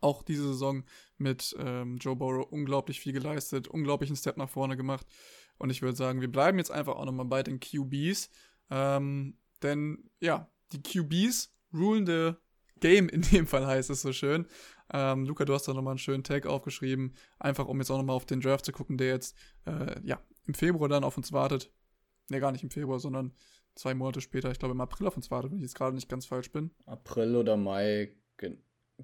[0.00, 0.84] auch diese Saison
[1.18, 5.06] mit ähm, Joe Burrow unglaublich viel geleistet, unglaublichen Step nach vorne gemacht.
[5.58, 8.30] Und ich würde sagen, wir bleiben jetzt einfach auch nochmal bei den QBs.
[8.70, 12.32] Ähm, denn ja, die QBs rulen the
[12.80, 14.46] game in dem Fall heißt es so schön.
[14.92, 18.16] Ähm, Luca, du hast da nochmal einen schönen Tag aufgeschrieben, einfach um jetzt auch nochmal
[18.16, 21.72] auf den Draft zu gucken, der jetzt äh, ja im Februar dann auf uns wartet.
[22.28, 23.32] Ne, gar nicht im Februar, sondern
[23.74, 26.08] zwei Monate später, ich glaube im April auf uns wartet, wenn ich jetzt gerade nicht
[26.08, 26.70] ganz falsch bin.
[26.84, 28.14] April oder Mai,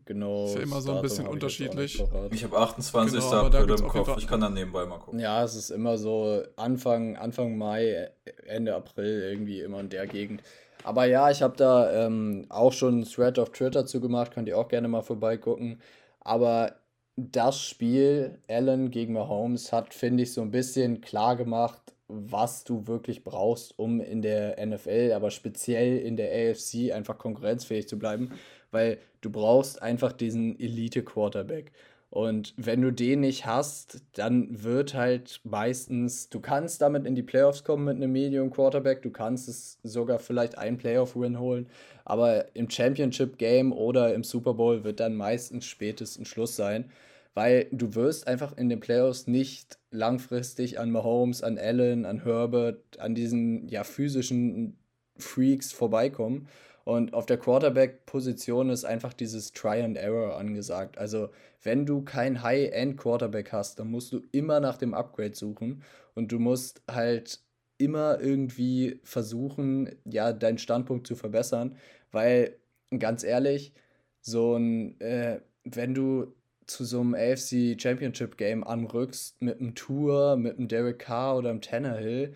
[0.05, 0.47] genau.
[0.47, 2.01] Ist ja immer so ein bisschen hab unterschiedlich.
[2.01, 3.21] Ich, ich habe 28.
[3.21, 4.17] Genau, April im Kopf.
[4.19, 5.21] Ich kann dann nebenbei mal gucken.
[5.21, 8.11] Ja, es ist immer so Anfang, Anfang Mai,
[8.47, 10.43] Ende April irgendwie immer in der Gegend.
[10.85, 14.59] Aber ja, ich habe da ähm, auch schon einen Thread auf Twitter zugemacht, könnt ihr
[14.59, 15.81] auch gerne mal vorbeigucken.
[16.21, 16.73] Aber
[17.17, 22.87] das Spiel Allen gegen Mahomes hat, finde ich, so ein bisschen klar gemacht, was du
[22.87, 28.31] wirklich brauchst, um in der NFL, aber speziell in der AFC einfach konkurrenzfähig zu bleiben
[28.71, 31.73] weil du brauchst einfach diesen Elite-Quarterback.
[32.11, 37.23] Und wenn du den nicht hast, dann wird halt meistens, du kannst damit in die
[37.23, 41.69] Playoffs kommen mit einem Medium Quarterback, du kannst es sogar vielleicht einen Playoff-Win holen,
[42.07, 46.91] aber im Championship-Game oder im Super Bowl wird dann meistens spätestens Schluss sein,
[47.35, 52.99] weil du wirst einfach in den Playoffs nicht langfristig an Mahomes, an Allen, an Herbert,
[52.99, 54.79] an diesen ja physischen
[55.19, 56.49] Freaks vorbeikommen.
[56.89, 60.97] Und auf der Quarterback-Position ist einfach dieses Try and Error angesagt.
[60.97, 61.29] Also,
[61.63, 65.83] wenn du kein High-End-Quarterback hast, dann musst du immer nach dem Upgrade suchen
[66.15, 67.41] und du musst halt
[67.77, 71.77] immer irgendwie versuchen, ja, deinen Standpunkt zu verbessern,
[72.11, 72.57] weil
[72.99, 73.75] ganz ehrlich,
[74.23, 76.33] so ein, äh, wenn du
[76.67, 81.51] zu so einem AFC Championship Game anrückst mit einem Tour, mit einem Derek Carr oder
[81.51, 82.35] einem Tannehill,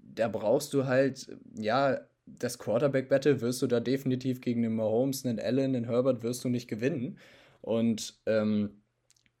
[0.00, 5.40] da brauchst du halt, ja, das Quarterback-Battle wirst du da definitiv gegen den Mahomes, einen
[5.40, 7.18] Allen, einen Herbert wirst du nicht gewinnen.
[7.62, 8.82] Und ähm,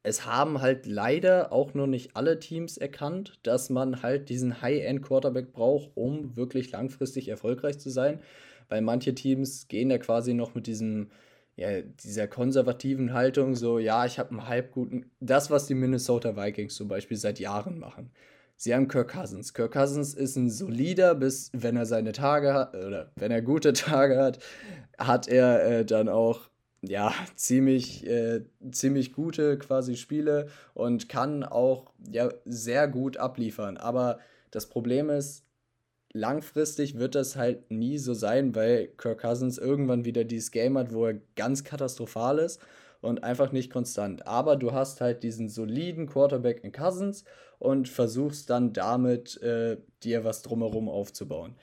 [0.02, 5.52] es haben halt leider auch noch nicht alle Teams erkannt, dass man halt diesen High-End-Quarterback
[5.52, 8.20] braucht, um wirklich langfristig erfolgreich zu sein.
[8.68, 11.10] Weil manche Teams gehen ja quasi noch mit diesem,
[11.56, 16.36] ja, dieser konservativen Haltung, so, ja, ich habe einen halb guten, das, was die Minnesota
[16.36, 18.10] Vikings zum Beispiel seit Jahren machen.
[18.56, 19.52] Sie haben Kirk Cousins.
[19.52, 23.72] Kirk Cousins ist ein solider, bis wenn er seine Tage hat, oder wenn er gute
[23.74, 24.38] Tage hat,
[24.98, 26.48] hat er äh, dann auch
[26.80, 33.76] ja ziemlich, äh, ziemlich gute quasi Spiele und kann auch ja sehr gut abliefern.
[33.76, 34.18] Aber
[34.50, 35.44] das Problem ist,
[36.12, 40.94] langfristig wird das halt nie so sein, weil Kirk Cousins irgendwann wieder dieses Game hat,
[40.94, 42.60] wo er ganz katastrophal ist
[43.06, 44.26] und einfach nicht konstant.
[44.26, 47.24] Aber du hast halt diesen soliden Quarterback in Cousins
[47.58, 51.56] und versuchst dann damit äh, dir was drumherum aufzubauen.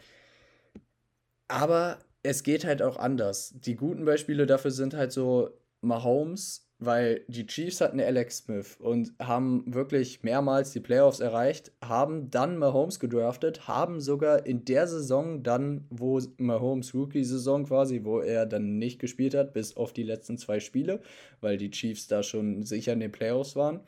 [1.47, 3.53] Aber es geht halt auch anders.
[3.57, 5.49] Die guten Beispiele dafür sind halt so
[5.81, 12.29] Mahomes, weil die Chiefs hatten Alex Smith und haben wirklich mehrmals die Playoffs erreicht, haben
[12.29, 18.45] dann Mahomes gedraftet, haben sogar in der Saison dann, wo Mahomes Rookie-Saison quasi, wo er
[18.45, 21.01] dann nicht gespielt hat, bis auf die letzten zwei Spiele,
[21.41, 23.81] weil die Chiefs da schon sicher in den Playoffs waren,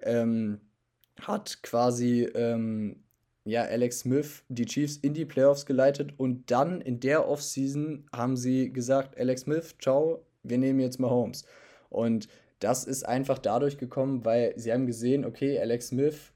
[0.00, 0.60] ähm,
[1.20, 2.96] hat quasi ähm,
[3.44, 8.36] ja, Alex Smith die Chiefs in die Playoffs geleitet und dann in der Offseason haben
[8.36, 11.44] sie gesagt, Alex Smith, ciao, wir nehmen jetzt Mahomes.
[11.90, 12.28] Und
[12.60, 16.32] das ist einfach dadurch gekommen, weil sie haben gesehen, okay, Alex Smith,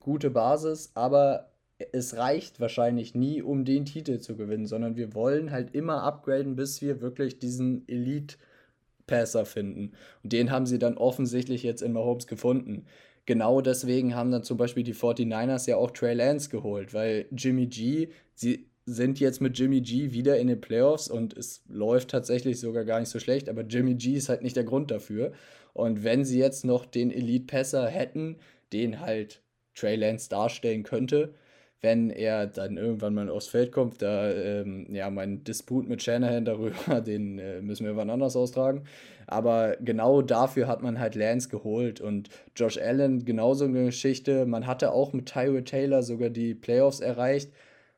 [0.00, 1.50] gute Basis, aber
[1.92, 6.56] es reicht wahrscheinlich nie, um den Titel zu gewinnen, sondern wir wollen halt immer upgraden,
[6.56, 9.92] bis wir wirklich diesen Elite-Passer finden.
[10.22, 12.86] Und den haben sie dann offensichtlich jetzt in Mahomes gefunden.
[13.26, 17.66] Genau deswegen haben dann zum Beispiel die 49ers ja auch Trey Lance geholt, weil Jimmy
[17.66, 22.60] G, sie sind jetzt mit Jimmy G wieder in den Playoffs und es läuft tatsächlich
[22.60, 25.32] sogar gar nicht so schlecht, aber Jimmy G ist halt nicht der Grund dafür.
[25.72, 28.36] Und wenn sie jetzt noch den Elite-Passer hätten,
[28.72, 29.42] den halt
[29.74, 31.34] Trey Lance darstellen könnte,
[31.80, 36.44] wenn er dann irgendwann mal aufs Feld kommt, da, ähm, ja, mein Disput mit Shanahan
[36.44, 38.84] darüber, den äh, müssen wir wann anders austragen.
[39.26, 44.46] Aber genau dafür hat man halt Lance geholt und Josh Allen genauso eine Geschichte.
[44.46, 47.50] Man hatte auch mit Tyrell Taylor sogar die Playoffs erreicht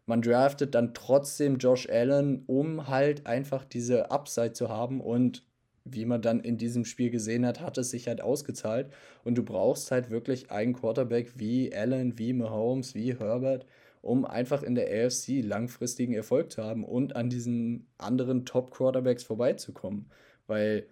[0.06, 5.44] man draftet dann trotzdem Josh Allen, um halt einfach diese Upside zu haben und
[5.84, 8.92] wie man dann in diesem Spiel gesehen hat, hat es sich halt ausgezahlt.
[9.24, 13.66] Und du brauchst halt wirklich einen Quarterback wie Allen, wie Mahomes, wie Herbert,
[14.02, 20.10] um einfach in der AFC langfristigen Erfolg zu haben und an diesen anderen Top-Quarterbacks vorbeizukommen.
[20.46, 20.86] Weil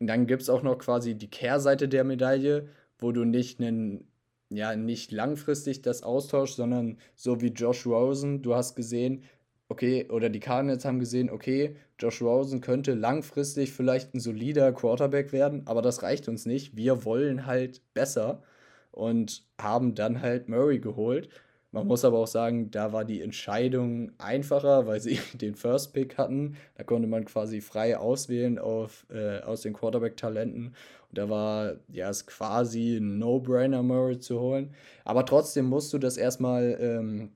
[0.00, 4.08] dann gibt es auch noch quasi die Kehrseite der Medaille, wo du nicht einen
[4.56, 9.24] ja, nicht langfristig das austauschst, sondern so wie Josh Rosen, du hast gesehen,
[9.68, 15.32] okay, oder die Cardinals haben gesehen, okay, Josh Rosen könnte langfristig vielleicht ein solider Quarterback
[15.32, 16.76] werden, aber das reicht uns nicht.
[16.76, 18.42] Wir wollen halt besser
[18.90, 21.28] und haben dann halt Murray geholt.
[21.72, 26.18] Man muss aber auch sagen, da war die Entscheidung einfacher, weil sie den First Pick
[26.18, 26.56] hatten.
[26.76, 30.66] Da konnte man quasi frei auswählen auf, äh, aus den Quarterback-Talenten.
[30.66, 34.74] Und da war ja es quasi ein No-Brainer, Murray zu holen.
[35.04, 37.30] Aber trotzdem musst du das erstmal ähm,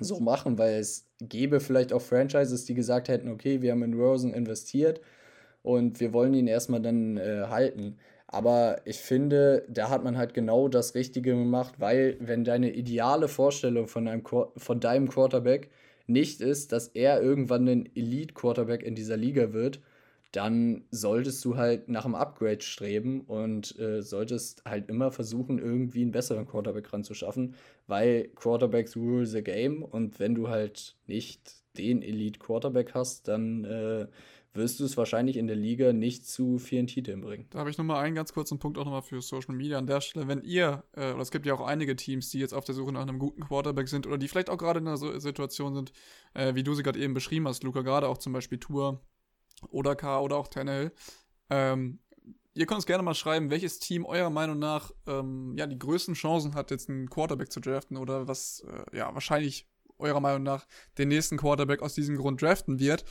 [0.00, 3.94] so machen, weil es gäbe vielleicht auch Franchises, die gesagt hätten, okay, wir haben in
[3.94, 5.00] Rosen investiert
[5.62, 7.98] und wir wollen ihn erstmal dann äh, halten.
[8.32, 13.28] Aber ich finde, da hat man halt genau das Richtige gemacht, weil wenn deine ideale
[13.28, 14.22] Vorstellung von, einem,
[14.56, 15.70] von deinem Quarterback
[16.06, 19.80] nicht ist, dass er irgendwann ein Elite-Quarterback in dieser Liga wird,
[20.32, 26.00] dann solltest du halt nach einem Upgrade streben und äh, solltest halt immer versuchen, irgendwie
[26.00, 27.54] einen besseren Quarterback ranzuschaffen,
[27.86, 33.64] weil Quarterbacks rule the game und wenn du halt nicht den Elite Quarterback hast, dann
[33.64, 34.06] äh,
[34.54, 37.46] wirst du es wahrscheinlich in der Liga nicht zu vielen Titeln bringen.
[37.50, 40.00] Da habe ich nochmal einen ganz kurzen Punkt auch nochmal für Social Media an der
[40.00, 40.28] Stelle.
[40.28, 42.92] Wenn ihr, äh, oder es gibt ja auch einige Teams, die jetzt auf der Suche
[42.92, 45.92] nach einem guten Quarterback sind oder die vielleicht auch gerade in einer so Situation sind,
[46.34, 49.00] äh, wie du sie gerade eben beschrieben hast, Luca, gerade auch zum Beispiel Tour
[49.70, 50.92] oder K oder auch Tannehill.
[51.48, 51.98] Ähm,
[52.54, 56.14] ihr könnt uns gerne mal schreiben, welches Team eurer Meinung nach ähm, ja die größten
[56.14, 59.66] Chancen hat, jetzt einen Quarterback zu draften oder was äh, ja wahrscheinlich
[59.98, 60.66] eurer Meinung nach
[60.98, 63.04] den nächsten Quarterback aus diesem Grund draften wird.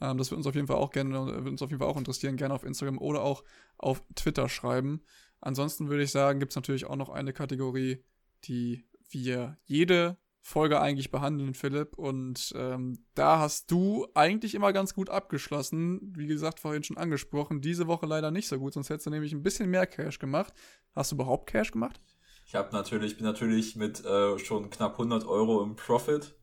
[0.00, 1.96] Ähm, das wird uns auf jeden Fall auch gerne, wird uns auf jeden Fall auch
[1.96, 3.44] interessieren, gerne auf Instagram oder auch
[3.78, 5.02] auf Twitter schreiben.
[5.40, 8.04] Ansonsten würde ich sagen, gibt es natürlich auch noch eine Kategorie,
[8.44, 11.98] die wir jede Folge eigentlich behandeln, Philipp.
[11.98, 16.12] Und ähm, da hast du eigentlich immer ganz gut abgeschlossen.
[16.16, 17.60] Wie gesagt, vorhin schon angesprochen.
[17.60, 20.54] Diese Woche leider nicht so gut, sonst hättest du nämlich ein bisschen mehr Cash gemacht.
[20.94, 22.00] Hast du überhaupt Cash gemacht?
[22.46, 26.35] Ich habe natürlich, bin natürlich mit äh, schon knapp 100 Euro im Profit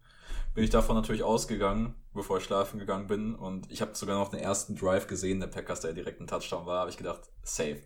[0.53, 3.35] bin ich davon natürlich ausgegangen, bevor ich schlafen gegangen bin.
[3.35, 6.65] Und ich habe sogar noch den ersten Drive gesehen, der Packers, der direkt ein Touchdown
[6.65, 7.81] war, habe ich gedacht, safe.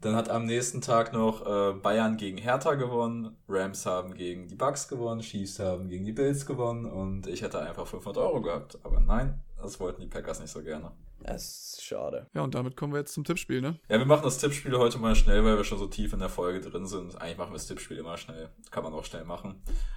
[0.00, 4.54] Dann hat am nächsten Tag noch äh, Bayern gegen Hertha gewonnen, Rams haben gegen die
[4.54, 8.78] Bucks gewonnen, Chiefs haben gegen die Bills gewonnen und ich hätte einfach 500 Euro gehabt.
[8.82, 10.92] Aber nein, das wollten die Packers nicht so gerne.
[11.24, 12.26] Das ist schade.
[12.34, 13.78] Ja, und damit kommen wir jetzt zum Tippspiel, ne?
[13.88, 16.28] Ja, wir machen das Tippspiel heute mal schnell, weil wir schon so tief in der
[16.28, 17.18] Folge drin sind.
[17.18, 18.50] Eigentlich machen wir das Tippspiel immer schnell.
[18.70, 19.54] Kann man auch schnell machen.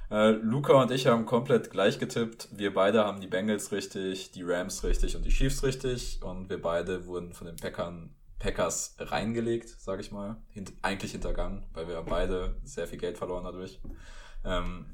[0.09, 2.47] Äh, Luca und ich haben komplett gleich getippt.
[2.53, 6.19] Wir beide haben die Bengals richtig, die Rams richtig und die Chiefs richtig.
[6.23, 10.38] Und wir beide wurden von den Packern, Packers reingelegt, sage ich mal.
[10.49, 13.79] Hint eigentlich hintergangen, weil wir beide sehr viel Geld verloren dadurch.
[14.45, 14.85] Ähm,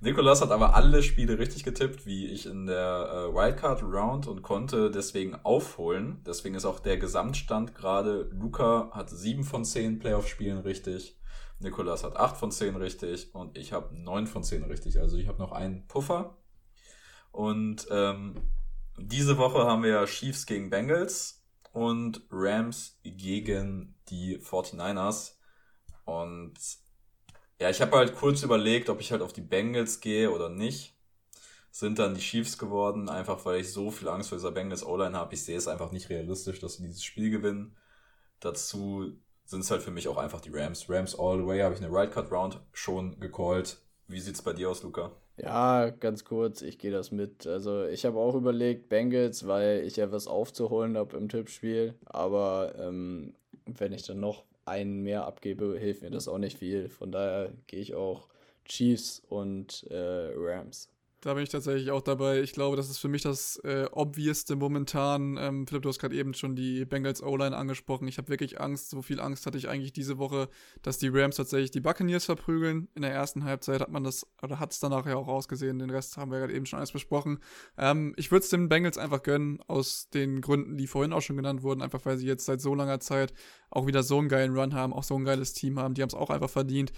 [0.00, 4.42] Nikolas hat aber alle Spiele richtig getippt, wie ich in der äh, Wildcard Round und
[4.42, 6.22] konnte deswegen aufholen.
[6.26, 8.28] Deswegen ist auch der Gesamtstand gerade.
[8.32, 11.18] Luca hat sieben von zehn Playoff-Spielen richtig.
[11.60, 15.00] Nikolas hat acht von zehn richtig und ich habe neun von zehn richtig.
[15.00, 16.36] Also ich habe noch einen Puffer.
[17.32, 18.34] Und ähm,
[18.98, 21.37] diese Woche haben wir Chiefs gegen Bengals
[21.72, 25.34] und Rams gegen die 49ers.
[26.04, 26.54] Und
[27.60, 30.94] ja, ich habe halt kurz überlegt, ob ich halt auf die Bengals gehe oder nicht.
[31.70, 35.16] Sind dann die Chiefs geworden, einfach weil ich so viel Angst vor dieser Bengals O-Line
[35.16, 35.34] habe.
[35.34, 37.76] Ich sehe es einfach nicht realistisch, dass sie dieses Spiel gewinnen.
[38.40, 39.12] Dazu
[39.44, 40.88] sind es halt für mich auch einfach die Rams.
[40.88, 43.78] Rams all the way habe ich eine Wildcard Round schon gecallt.
[44.06, 45.12] Wie sieht's bei dir aus, Luca?
[45.40, 47.46] Ja, ganz kurz, ich gehe das mit.
[47.46, 51.94] Also ich habe auch überlegt, Bengals, weil ich ja was aufzuholen habe im Tippspiel.
[52.06, 53.34] Aber ähm,
[53.66, 56.88] wenn ich dann noch einen mehr abgebe, hilft mir das auch nicht viel.
[56.88, 58.28] Von daher gehe ich auch
[58.64, 60.88] Chiefs und äh, Rams.
[61.20, 62.40] Da bin ich tatsächlich auch dabei.
[62.42, 65.36] Ich glaube, das ist für mich das äh, obviousste momentan.
[65.36, 68.06] Ähm, Philipp, du hast gerade eben schon die Bengals O-Line angesprochen.
[68.06, 68.90] Ich habe wirklich Angst.
[68.90, 70.48] So viel Angst hatte ich eigentlich diese Woche,
[70.82, 72.86] dass die Rams tatsächlich die Buccaneers verprügeln.
[72.94, 75.80] In der ersten Halbzeit hat man das, oder hat es danach ja auch ausgesehen.
[75.80, 77.40] Den Rest haben wir gerade eben schon alles besprochen.
[77.76, 81.36] Ähm, ich würde es den Bengals einfach gönnen, aus den Gründen, die vorhin auch schon
[81.36, 81.82] genannt wurden.
[81.82, 83.34] Einfach weil sie jetzt seit so langer Zeit
[83.70, 85.94] auch wieder so einen geilen Run haben, auch so ein geiles Team haben.
[85.94, 86.92] Die haben es auch einfach verdient.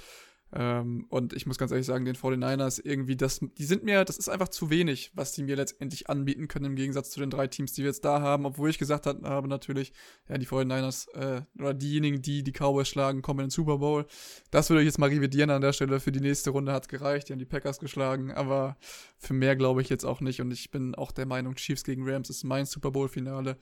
[0.52, 4.18] Ähm, und ich muss ganz ehrlich sagen, den 49ers irgendwie, das, die sind mir, das
[4.18, 7.46] ist einfach zu wenig, was die mir letztendlich anbieten können im Gegensatz zu den drei
[7.46, 8.46] Teams, die wir jetzt da haben.
[8.46, 9.92] Obwohl ich gesagt habe, natürlich,
[10.28, 14.06] ja, die 49ers äh, oder diejenigen, die die Cowboys schlagen, kommen in den Super Bowl.
[14.50, 16.00] Das würde ich jetzt mal revidieren an der Stelle.
[16.00, 17.28] Für die nächste Runde hat es gereicht.
[17.28, 18.76] Die haben die Packers geschlagen, aber
[19.18, 20.40] für mehr glaube ich jetzt auch nicht.
[20.40, 23.56] Und ich bin auch der Meinung, Chiefs gegen Rams ist mein Super Bowl-Finale.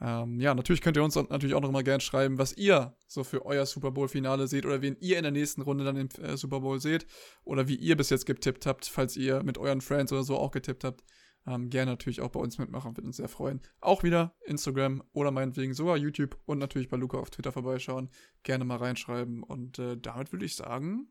[0.00, 3.24] Ähm, ja, natürlich könnt ihr uns natürlich auch noch mal gerne schreiben, was ihr so
[3.24, 6.36] für euer Super Bowl-Finale seht oder wen ihr in der nächsten Runde dann im äh,
[6.36, 7.06] Super Bowl seht
[7.44, 10.50] oder wie ihr bis jetzt getippt habt, falls ihr mit euren Friends oder so auch
[10.50, 11.04] getippt habt.
[11.46, 13.60] Ähm, gerne natürlich auch bei uns mitmachen, würde uns sehr freuen.
[13.80, 18.08] Auch wieder Instagram oder meinetwegen sogar YouTube und natürlich bei Luca auf Twitter vorbeischauen.
[18.42, 19.42] Gerne mal reinschreiben.
[19.42, 21.08] Und äh, damit würde ich sagen,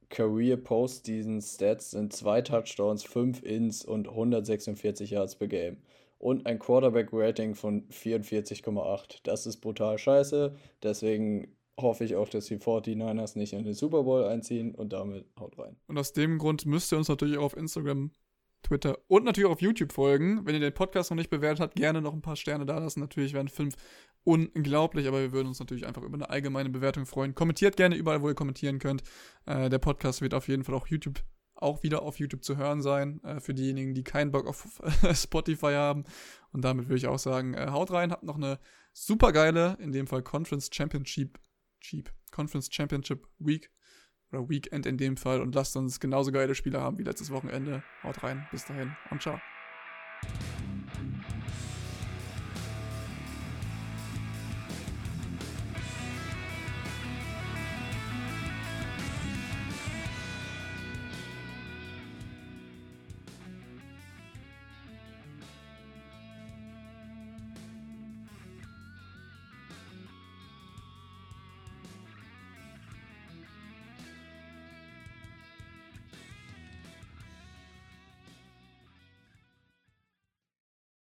[0.09, 5.78] Career Post diesen Stats sind zwei Touchdowns, fünf Ins und 146 Yards per Game
[6.18, 9.20] und ein Quarterback-Rating von 44,8.
[9.24, 10.55] Das ist brutal scheiße.
[10.82, 15.26] Deswegen hoffe ich auch, dass die 49ers nicht in den Super Bowl einziehen und damit
[15.39, 15.76] haut rein.
[15.87, 18.12] Und aus dem Grund müsst ihr uns natürlich auch auf Instagram,
[18.62, 20.47] Twitter und natürlich auch auf YouTube folgen.
[20.47, 23.01] Wenn ihr den Podcast noch nicht bewertet habt, gerne noch ein paar Sterne da lassen.
[23.01, 23.74] Natürlich wären fünf
[24.24, 27.35] unglaublich, aber wir würden uns natürlich einfach über eine allgemeine Bewertung freuen.
[27.35, 29.03] Kommentiert gerne überall, wo ihr kommentieren könnt.
[29.47, 31.22] Äh, der Podcast wird auf jeden Fall auch YouTube
[31.62, 34.83] auch wieder auf YouTube zu hören sein, äh, für diejenigen, die keinen Bock auf
[35.14, 36.05] Spotify haben.
[36.53, 38.59] Und damit würde ich auch sagen, äh, haut rein, habt noch eine
[38.93, 41.39] super geile, in dem Fall Conference Championship,
[41.83, 43.70] Cheap, Conference Championship Week
[44.30, 47.83] oder Weekend in dem Fall und lasst uns genauso geile Spiele haben wie letztes Wochenende.
[48.03, 49.39] Haut rein, bis dahin und ciao.